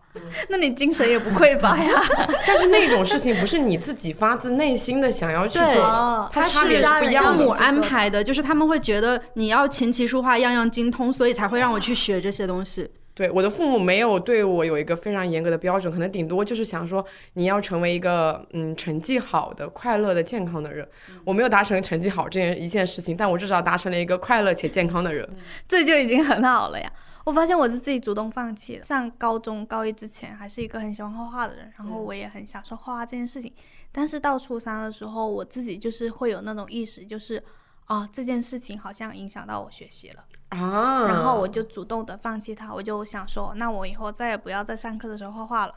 [0.49, 2.01] 那你精神也不匮乏呀？
[2.47, 7.49] 但是那种事情不是你自己发自内心的想要去做它差别是不一样的父母。
[7.51, 12.89] 安排的，就是他们会觉得你要琴棋书画样样精通，所以才会让我去学这些东西。
[13.19, 20.89] 对，我的父母没有对我有一个非常严格的标准，可能顶多就是想说你要成为一个嗯成绩好的、快乐的、健康的人。
[21.25, 25.29] 我没有达成成绩好这件一件事情，但我至少达成了一个快乐且健康的人。
[25.67, 26.89] 这就已经很好了呀。
[27.25, 28.83] 我发现我是自己主动放弃的。
[28.83, 33.53] 上高中高一之前，还是一个很喜欢画画的人，然后我也很享受画画这件事情。
[33.91, 37.43] 但是到初三的时候，我自己就是会有那种意识，就是
[37.87, 42.73] 啊，这件事情好像影响到我学习了，啊，然后我就主动的放弃它。
[42.73, 45.75] 我就想说，那我以后再也不要在上课的时候画画了。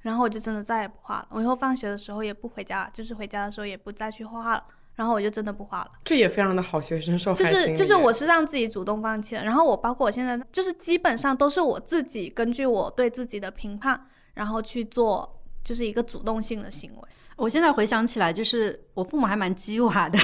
[0.00, 1.26] 然后我就真的再也不画了。
[1.30, 4.64] 我以后放学的时候也不回家，就是回家的时候也不再去画画了。
[4.96, 5.90] 然后我就真的不画了。
[6.04, 17.08] 这也非常的好学生受就害就是就是我是让自己主动放弃了，然后我包括我现在就是基本上都是我自己根据我对自己的评判，然后去做就是一个主动性的行为。
[17.36, 20.18] 我现在回想起来，就是我父母还蛮鸡娃的，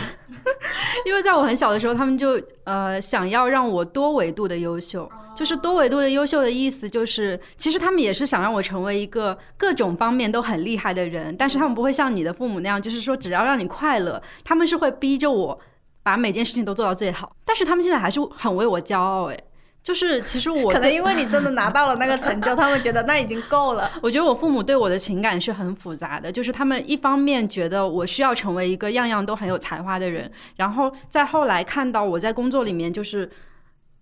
[1.05, 5.11] 因为在我很小的时候，他们就呃想要让我多维度的优秀。
[5.33, 15.59] 就是多维度的优秀的意思，就是其实他们也是想让我成为一个各种方面都很厉害的人，但是他们不会像你的父母那样，就是说只要让你快乐，他们是会逼着我
[16.03, 17.35] 把每件事情都做到最好。
[17.45, 19.45] 但是他们现在还是很为我骄傲，诶，
[19.83, 23.91] 就是其实我可能因为你真的拿到了那个成就，他们觉得那已经够了。
[24.03, 33.29] 我觉得我父母对我的情感是很复杂的，就是他们一方面觉得我需要成为一个样样都很有才华的人，然后再后来看到我在工作里面就是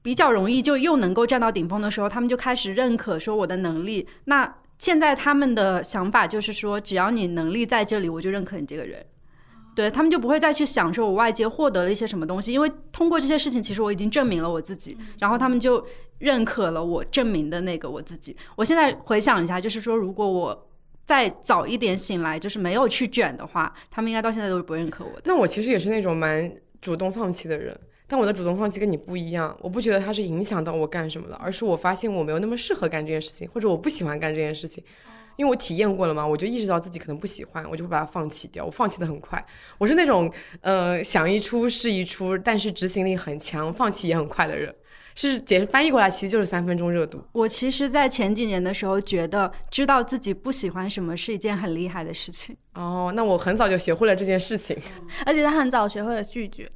[0.02, 4.08] 比较容易就又能够站到顶峰的时候，他们就开始认可说我的能力。
[4.24, 9.04] 那现在他们的想法就是说，只要你能力在这里，我就认可你这个人。
[9.78, 15.86] 对他们就不会再去想说我外界获得了一些什么东西，因为通过这些事情，其实我已经证明了我自己，然后他们就
[16.18, 18.36] 认可了我证明的那个我自己。
[18.56, 20.68] 我现在回想一下，就是说如果我
[21.04, 25.22] 再早一点醒来，就是没有去卷的话，他们应该到现在都是不认可我的。
[25.26, 34.82] 那我其实也是那种蛮主动放弃的人，但我的主动放弃跟你不一样，我不觉得它是影响到我干什么了，而是我发现我没有那么适合干这件事情，或者我不喜欢干这件事情。
[35.38, 38.64] 因为我体验过了嘛，我就意识到自己可能不喜欢，我就会把它放弃掉。
[38.64, 39.42] 我放弃的很快，
[39.78, 40.30] 我是那种
[40.60, 44.74] 呃想一出是一出，但是执行力很强，放弃也很快的人。
[45.14, 47.20] 是解释翻译过来，其实就是三分钟热度。
[47.32, 52.56] 我其实，在前几年的时候，觉得知道自己不喜欢什么是一件很厉害的事情。
[52.74, 54.78] 哦，那我很早就学会了这件事情。
[55.26, 56.70] 而且他很早学会了拒绝，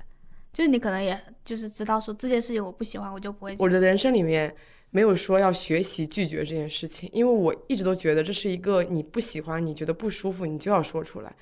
[0.52, 4.52] 就是你可能也就是知道说这件事情我不喜欢，我就不会我的人生里面
[4.93, 11.34] 没有说要学习拒绝这件事情，因为我一直都觉得这是一个你不喜欢、你觉得不舒服，你就要说出来。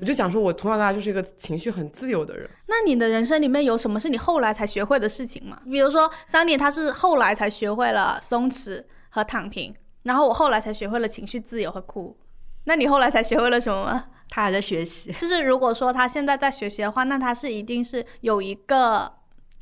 [0.00, 2.50] 我就想说，我从小到大就是一个情绪很自由的人。
[2.66, 5.60] 那你的人生里面有什么是你后来才学会的事情吗？
[5.70, 12.16] 比如说桑尼他是后来才学会了松弛和躺平，然后我后来才学会了情绪自由和哭。
[12.64, 14.06] 那你后来才学会了什么吗？
[14.30, 19.12] 他还在学习，就是如果说他现在在学习的话，那他是一定是有一个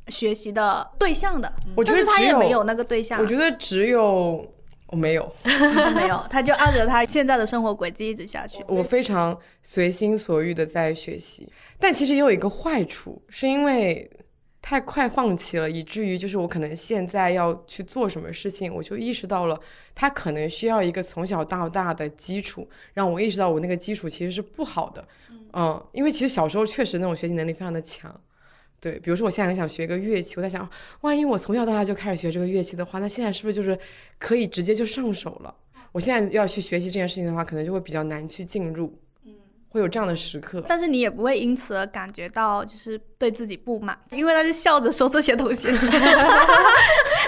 [0.07, 1.51] 学习的对象的。
[1.75, 3.21] 我觉得他也没有那个对象啊。
[3.21, 4.45] 我觉得只有
[4.87, 5.35] 我没有，
[5.95, 8.63] 没有，他就按着他现在的生活轨迹一直下去。
[8.67, 14.07] 我非常随心所欲的在学习，但其实也有一个坏处，是因为
[14.61, 19.59] 太快放弃了，以至于就是我可能现在要去做什么事情，我就意识到了，
[19.95, 25.05] 他可能需要一个从小到大的基础，让我意识到我那个基础其实是不好的。
[25.53, 28.13] 嗯，因为其实小时候确实那种学习能力非常的强。
[28.83, 30.69] 对，比如说我现在很想学一个乐器，我在想，
[30.99, 33.79] 万一我从小到大就开始学这个乐器的话，那现在是不是就是
[34.19, 35.55] 可以直接就上手了？
[35.93, 38.93] 我现在要去学习这件事情的话，可能就会比较难去进入，
[39.73, 40.63] 会有这样的时刻。
[40.67, 45.67] 但是你也不会因此而感觉到就是对自己不满，因为他是笑着说这些东西。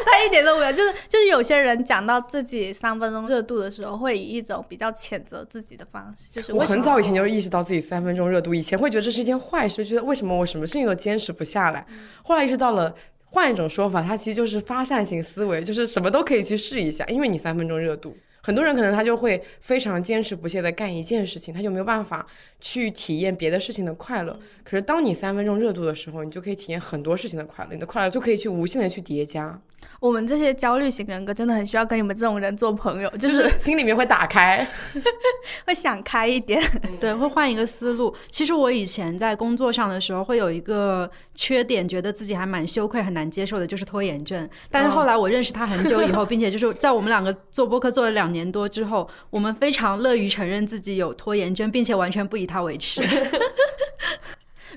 [0.06, 11.86] 他一点都没有，就是就是有些人讲到自己三分钟热度的时候，会以一种比较谴责自己的方式，就是我很早以前就意识到自己三分钟热度，以前会觉得这是一件坏事，觉得为什么我什么事情都坚持不下来。
[12.22, 12.94] 后来意识到了，
[13.24, 18.16] 换一种说法，它其实就是发散型思维，就是什么都可以去试一下，因为你三分钟热度。
[18.46, 22.24] 很多人可能他就会非常坚持不懈的干一件事情，他就没有办法
[22.62, 24.40] 去体验别的事情的快乐。
[24.64, 29.60] 可是当你三分钟热度的时候，你就可以体验很多事情的快乐，你的快乐就可以去无限的去叠加。
[30.00, 34.68] 我们这些焦虑型人格真的很需要跟你们这种人做朋友，就是心里面会打开，
[35.66, 36.62] 会想开一点，
[37.00, 38.14] 对，会换一个思路。
[38.30, 44.48] 其实我以前在工作上的时候，会有一个缺点，觉得自己还蛮羞愧、很难接受的，就是拖延症。
[44.70, 53.02] 但是后来我认识他很久以后， 并且就是在我们两个做播客做了两年多之后，我们非常乐于承认自己有拖延症，并且完全不以他为耻。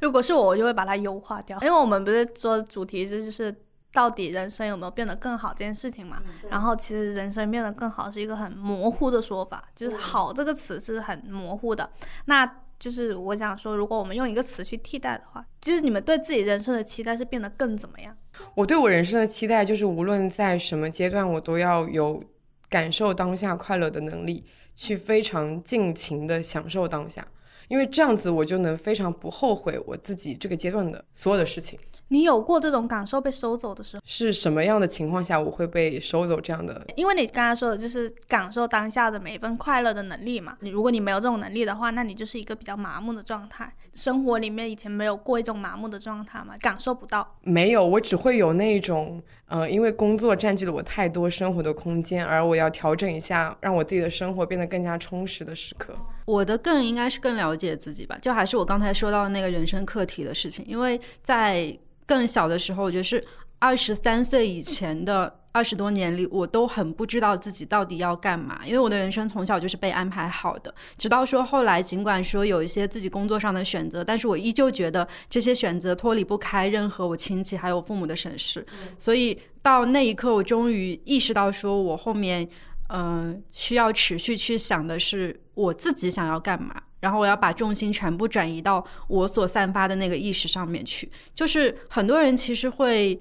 [0.00, 3.54] 如果是我，我就会把它优化掉，因为我们不是说主题这就是。
[3.92, 6.22] 到底人生有没有变得更好这件事情嘛？
[6.50, 11.90] 然后其实人生变得更好是一个很模糊的说法，就是“好”这个词是很模糊的。
[12.26, 18.16] 那就是我想说，如果我们用一个词去替代的话，就是你们对自己人生的期待是变得更怎么样？
[18.54, 22.22] 我对我人生的期待就是，无论在什么阶段，我都要有
[22.68, 24.44] 感受当下快乐的能力，
[24.76, 27.26] 去非常尽情的享受当下，
[27.66, 31.76] 因为这样子我就能非常不后悔我自己这个阶段的所有的事情。
[32.08, 36.86] 你有过这种感受被收走的时候，是什么样的情况下我会被收走这样的？
[36.96, 40.56] 因为你刚才说的就是感受当下的每一份快乐的能力嘛。
[40.60, 43.72] 你如果你没有这种能力的话，那你就是一个比较麻木的状态。
[43.92, 46.54] 生活里面以前没有过一种麻木的状态嘛？
[46.60, 47.36] 感受不到？
[47.42, 55.94] 没有，我只会有那种，呃，因为工作占据了我太多生活的空间，而我要调整一下，让我自己的生活变得更加充实的时刻。
[56.28, 61.76] 我的更应该是更了解自己吧，就还是我刚才说到的那个人生课题的事情，因为在。
[62.08, 63.22] 更小的时候，我觉得是
[63.58, 70.74] 二十三岁以前的二十多年里，我都很不知道自己到底要干嘛，因为我的人生从小就是被安排好的。
[70.96, 78.66] 直到说后来，尽管说有一些自己工作上的选择，但是我依旧觉得这些选择脱离不开任何我亲戚还有父母的审视。
[78.96, 82.48] 所以到那一刻，我终于意识到，说我后面
[82.88, 86.82] 嗯需要持续去想的是我自己想要干嘛。
[87.00, 91.08] 然后我要把重心全部转移到我所散发的那个意识上面去。
[91.32, 93.16] 就是很多人其实会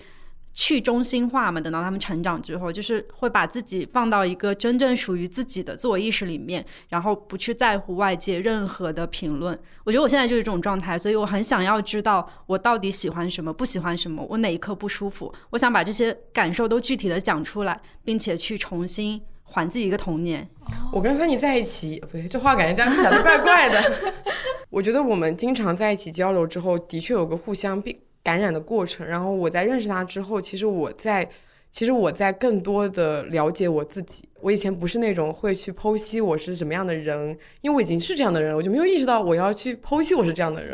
[0.51, 9.55] 去中心化嘛，等到他们成长之后，就是会把自己放到一个真正属于自己的自我意识里面，然后不去在乎外界任何的评论。
[9.83, 19.21] 我觉得我现在就是这种状态，所以我很想要知道我到底喜欢什么，不喜欢什么，我哪一刻不舒服，我想把这些感受都具体的讲出来，并且去重新。
[19.49, 20.47] 还自己一个童年。
[20.91, 23.81] 我跟芬妮在一起，不对，这话感觉这样讲的怪怪的。
[24.69, 29.07] 我觉得我们经常在一起交流之后，的确有个互相并感染的过程。
[29.07, 31.27] 然后我在认识他之后，其实我在，
[31.71, 34.27] 其实我在更多的了解我自己。
[34.41, 37.29] 我以前不是那种会去剖析我是什么样的人，
[37.61, 40.71] 因为我已经是这样的人，我就没有意识到我要去剖析我是这样的人。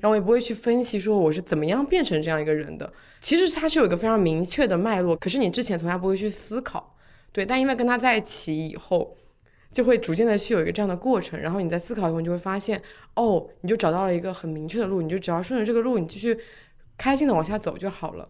[0.00, 2.92] 然后我也不会去分析说我是怎么样变成这样一个人的。
[3.20, 6.95] 其实它是有一个非常明确的脉络，可是你之前从来不会去思考。
[7.36, 9.14] 对，但因为跟他在一起以后，
[9.70, 12.80] 就会逐渐的去有一个这样的过程，然后你在思考以后，你就会发现，
[13.12, 16.40] 哦，你就找到了一个很明确的路，你就只要顺着这个路，你继续
[16.96, 18.26] 开心的往下走就好了。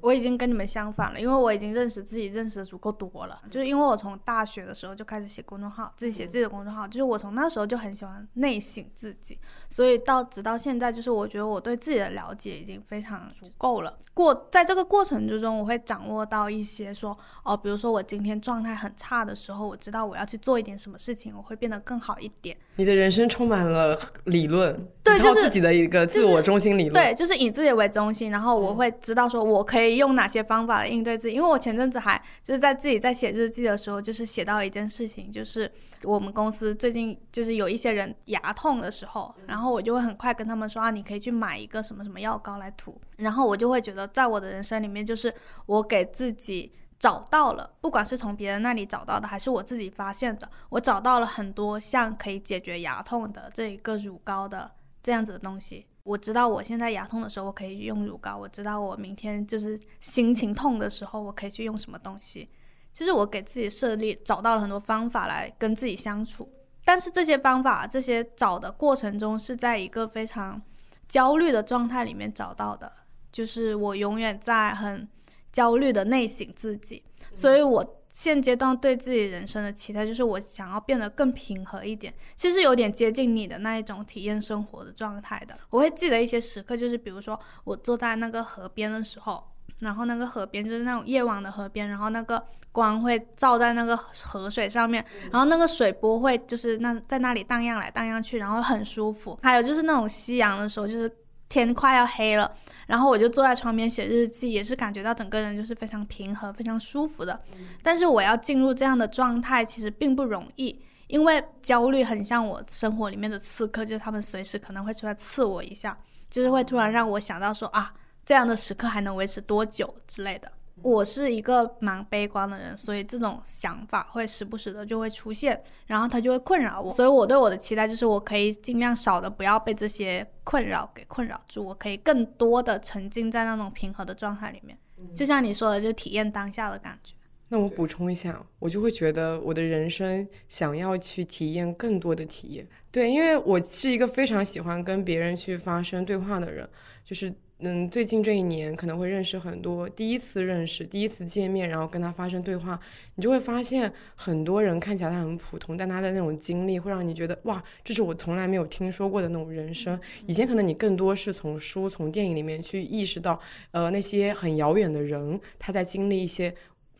[0.00, 3.38] 我已经跟你们相反了，因为我已经认识自己认识的足够多了。
[3.48, 9.38] 就是因为我从大学的时候就开始写公众号，自己写自己的公众号，就是我从那时候就很喜欢内省自己，
[9.72, 13.96] 所以到直到现在，就是我觉得我对自己的了解已经非常足够了。
[14.12, 22.54] 过在这个过程之中，我会掌握到一些说，哦，比如说我今天状态很差的时候，我知道我要去做一点什么事情，我会变得更好一点。
[22.76, 29.92] 你的人生充满了理论，对，就是自己的一个自我中心理论，对，就是以自己为中心，然后我会知道说我可以。
[30.02, 31.34] 用哪些方法来应对自己？
[31.34, 35.70] 因为我前阵子还就是在自己在写日记的时候，就是写到一件事情，就是
[36.04, 43.00] 我们公司最近就是有一些人牙痛的时候，然后我就会很快跟他们说啊，你可以去买一个什么什么药膏来涂。
[43.18, 45.32] 然后我就会觉得，在我的人生里面，就是
[45.66, 54.70] 我给自己找到了，不管是从别人那里找到的，还是我自己发现的，我找到了很多像可以解决牙痛的这一个乳膏的
[55.02, 55.86] 这样子的东西。
[56.04, 62.48] 我知道我现在牙痛的时候，我可以用乳膏；我知道我明天就是心情痛的时候，我可以去用什么东西。
[62.92, 66.50] 就是我给自己设立，找到了很多方法来跟自己相处。
[66.84, 70.60] 但是这些方法，这些找的过程中，是在一个非常
[71.08, 72.92] 焦虑的状态里面找到的。
[73.30, 75.08] 就是我永远在很
[75.50, 77.02] 焦虑的内省自己，
[77.32, 77.98] 所以我。
[78.14, 85.58] 现阶段对自己人生的期待，就是我想要变得更平和一点，其实有点接近你的那一种体验生活的状态的。
[85.70, 89.42] 我会记得一些时刻，就是比如说我坐在那个河边的时候，
[89.80, 99.38] 然后那个河边就是那种夜晚的河边，然后那个光会照在那个河水上面，然后那个水波会就是那在那里荡漾来荡漾去，然后很舒服。
[99.42, 101.10] 还有就是那种夕阳的时候，就是
[101.48, 102.50] 天快要黑了。
[102.86, 107.40] 然后我就坐在窗边写日记，也是感觉到整个人就是非常平和、非常舒服的。
[107.82, 115.96] 但是我要进入这样的状态，其实并不容易，因为焦虑很像我生活里面的刺客，就是他们随时可能会出来刺我一下，
[116.28, 117.94] 就是会突然让我想到说啊，
[118.24, 120.50] 这样的时刻还能维持多久之类的。
[120.80, 126.90] 我是一个蛮悲观的人，所以这种想法会时不时的就会出现，然后它就会困扰我。
[126.90, 134.76] 所以我对我的期待就是，我可以尽量少的不要被这些困扰给困扰住，我可以更多的沉浸在那种平和的状态里面。
[135.14, 137.14] 就像你说的，就体验当下的感觉。
[137.48, 142.66] 那我补充一下，我就会觉得我的人生想要去体验更多的体验。
[142.90, 146.68] 对，因为我是一个非常喜欢跟别人去发生对话的人，
[147.04, 147.32] 就是。
[147.64, 152.76] 嗯，最近这一年可能会认识很多第一次认识、第一次见面，然后跟他发生对话，
[153.14, 159.96] 你就会发现很多人看起来他很普通，但他的那种经历会让你觉得哇，这是我从来没有听说过的那种人生。
[160.26, 163.38] 以前可能你更多是从书、从电影里面去意识到，
[163.70, 166.52] 呃，那些很遥远的人他在经历一些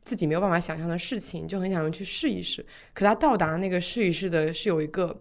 [0.04, 2.64] 自己没有办法想象的事情，就很想要去试一试。
[2.94, 5.20] 可他到达那个试一试的是有一个。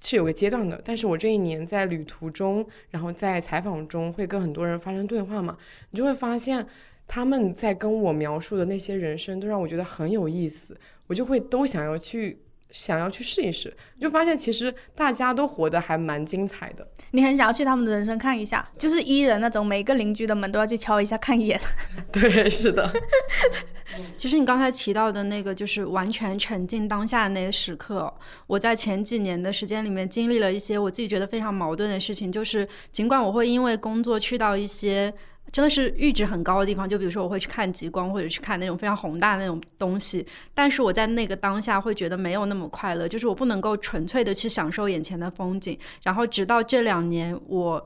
[0.00, 5.56] 是有个阶段的，但是我这一年在旅途中，然后在采访中会跟很多人发生对话嘛，
[5.90, 6.66] 你就会发现
[7.06, 12.42] 他们在跟我描述的那些人生都让我觉得很有意思，我就会都想要去。
[12.70, 16.86] 想要去试一试，就发现其实大家都活得还蛮精彩的。
[17.10, 21.60] 你很想要去他们的人生看一下，就是伊人那种，每个邻居的门都要去敲一下看一眼。
[22.12, 22.92] 对，是的。
[24.16, 28.12] 其实你刚才提到的那个，就是完全沉浸当下的那个时刻。
[28.46, 35.12] 我在前几年的时间里面经历了一些我自己觉得非常矛盾的事情，就是尽管我会因为工作去到一些。
[35.52, 40.24] 真的是阈值很高的地方，就比如说我会去看极光，或者去看那种非常宏大的那种东西，
[40.54, 45.78] 但是我在那个当下会觉得没有那么快乐，就是我不能够纯粹的去享受眼前的风景。
[46.02, 47.84] 然后直到这两年，我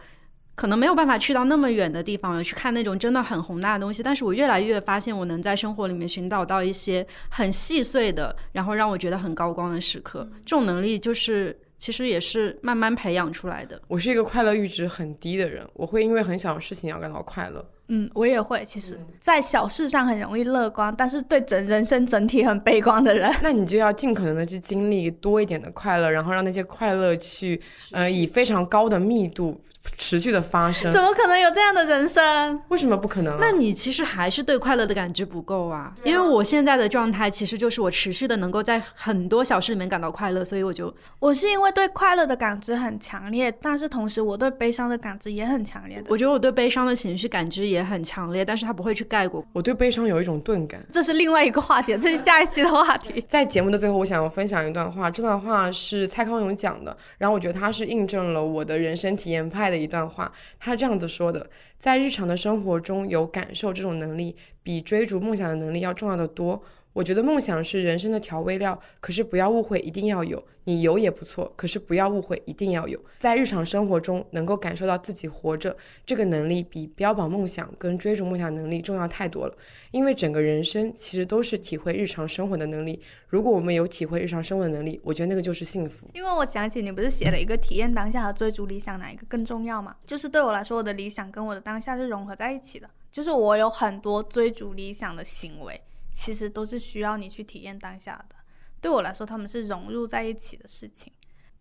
[0.55, 10.29] 可能没有办法去到那么远的地方去看那种真的很宏大的东西，但是我越来越发现我能在生活里面寻找到一些很细碎的，然后让我觉得很高光的时刻。
[10.45, 11.59] 这种能力就是。
[11.85, 13.79] 其实也是慢慢培养出来的。
[13.89, 17.63] 我是一个快乐阈值很低的人，我会因为很小的事情要感到快乐。
[17.89, 18.65] 嗯，我也会。
[18.65, 27.61] 其实，在小事上很容易乐观，但是对整人生整体很悲观的人，那你就要尽可能的去经历多一点的快乐，然后让那些快乐去，
[27.93, 29.61] 呃，以非常高的密度。
[29.97, 32.61] 持续的发生，怎么可能有这样的人生？
[32.69, 33.37] 为什么不可能？
[33.39, 35.93] 那你其实还是对快乐的感知不够啊！
[36.05, 46.03] 因为我现在的状态其实就是我持续的能够在很多小事里面感到快乐，所以我就我是因为对快乐的感知很强烈，但是同时我对悲伤的感知也很强烈。
[46.09, 50.85] 我觉得我对悲伤的情绪感知也很强烈，但是它不会去盖过我对悲伤有一种钝感。
[50.93, 53.25] 这是另外一个话题，这是下一期的话题。
[53.29, 60.33] 在节目的最后，我想要分享一段话，这段话是蔡康永讲的，然后我觉得他是印证了我的人生体验派的的一段话。
[60.61, 66.63] 他这样子说的，在日常的生活中有感受这种能力，比追逐梦想的能力要重要的多。
[66.95, 70.43] 我觉得梦想是人生的调味料，可是不要误会，一定要有。
[70.67, 72.99] 你有也不错，可是不要误会，一定要有。
[73.19, 75.77] 在日常生活中能够感受到自己活着
[76.07, 79.55] 这个能力，比标榜梦想跟追逐梦想能力重要太多了。
[79.91, 82.99] 因为整个人生其实都是体会日常生活的能力。
[83.29, 86.09] 如果我们有体会日常生活的能力，我觉得那个就是幸福。
[86.15, 89.97] 因为我想起你不是写了一个体验当下和追逐理想哪一个更重要吗？
[90.07, 92.89] 就是对我来说，我的理想跟我的当下是融合在一起的。
[93.11, 95.79] 就是我有很多追逐理想的行为，
[96.15, 98.37] 其实都是需要你去体验当下的。
[98.81, 101.13] 对我来说，他们是融入在一起的事情。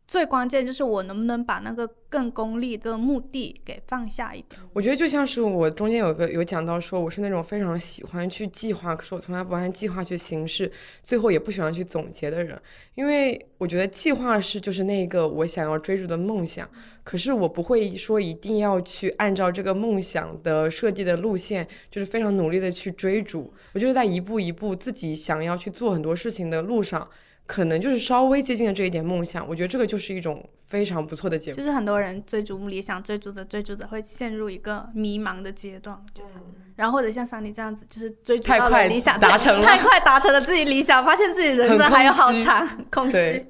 [0.06, 4.62] 最关键就是我能不能把那个更功利的目的给放下一点。
[4.74, 10.72] 我觉得就像是我中间有个有讲到说，我是那种非常喜欢去计划，可是我从来不按计划去行事，
[11.02, 12.62] 最后也不喜欢去总结的人。
[12.94, 16.70] 因为我觉得计划是就是那个我想要追逐的梦想，
[17.04, 23.52] 可是我不会说一定要去按照这个梦想的设计的路线，就是非常努力的去追逐。
[23.72, 27.10] 我就是在一步一步自己想要去做很多事情的路上。
[27.46, 31.58] 可能就是稍微接近了这一点梦想，我觉得这个就是一种非常不错的结果。
[31.58, 36.02] 就是很多人追逐理想，追逐着追逐着会陷入一个迷茫的阶段，
[36.78, 43.46] 然后或者像桑尼这样子，就是追逐到了理想，达成了， 太快达成了自己理想，发现自己人生还有好长空虚。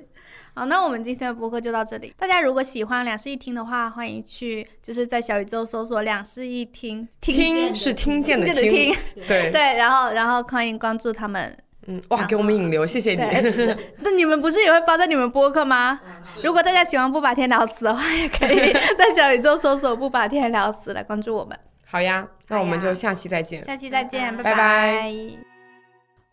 [0.55, 2.13] 好，那我们今天的播客就到这里。
[2.17, 8.93] 大家如果喜欢两室一厅的话，欢迎去就是在小宇宙搜索“两室一厅”，听是听见的听，
[9.27, 11.57] 对 对，然后然后欢迎关注他们。
[11.87, 13.21] 嗯，哇，给我们引流，谢谢你。
[13.99, 15.99] 那你们不是也会发在你们播客吗？
[16.43, 21.57] 如果大家喜欢不把天聊死的话，也可以在小宇宙搜索“不把天聊死”来关注我们。
[21.85, 23.63] 好呀，那我们就下期再见。
[23.63, 25.52] 下期再见，拜拜。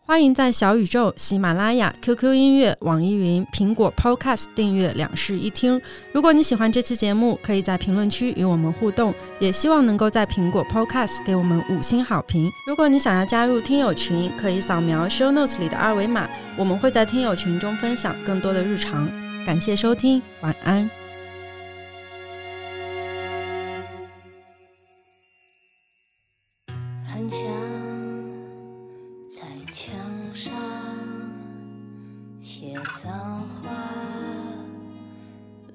[0.03, 5.79] 欢迎在小宇宙、喜马拉雅、QQ 音乐、网易云、苹果 Podcast 订阅两室一厅。
[6.11, 12.51] 如果你喜欢这期节目，可以在评论区与我们互动，也希望能够在苹果 Podcast 给我们五星好评。
[12.67, 19.09] 如果你想要加入听友群，可以扫描 Show Notes 里的二维码，我们会在听友群中分享更多的日常。
[19.45, 21.00] 感谢收听，晚安。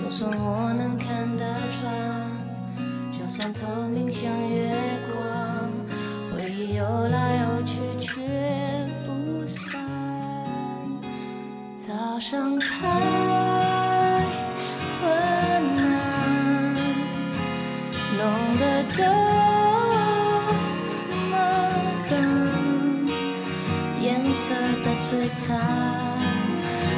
[0.00, 1.44] 就算我能看得
[1.78, 1.92] 穿，
[3.12, 4.74] 就算透明像月
[5.12, 5.20] 光，
[6.32, 8.20] 回忆游来游去却
[9.06, 9.78] 不散。
[11.76, 12.66] 早上太
[15.00, 15.06] 昏
[15.78, 16.74] 暗，
[18.16, 18.20] 弄
[18.58, 19.04] 得这
[21.30, 21.32] 么
[22.10, 22.16] 冷，
[24.00, 24.54] 颜色
[24.84, 25.60] 的摧残，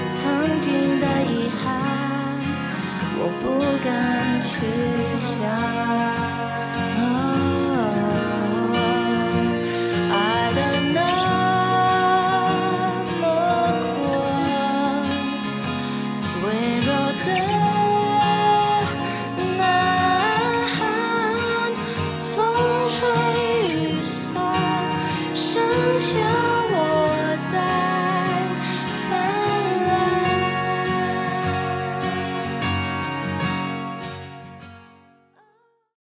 [0.06, 2.10] 曾经的遗憾。
[3.22, 4.64] 我不敢去
[5.20, 6.30] 想。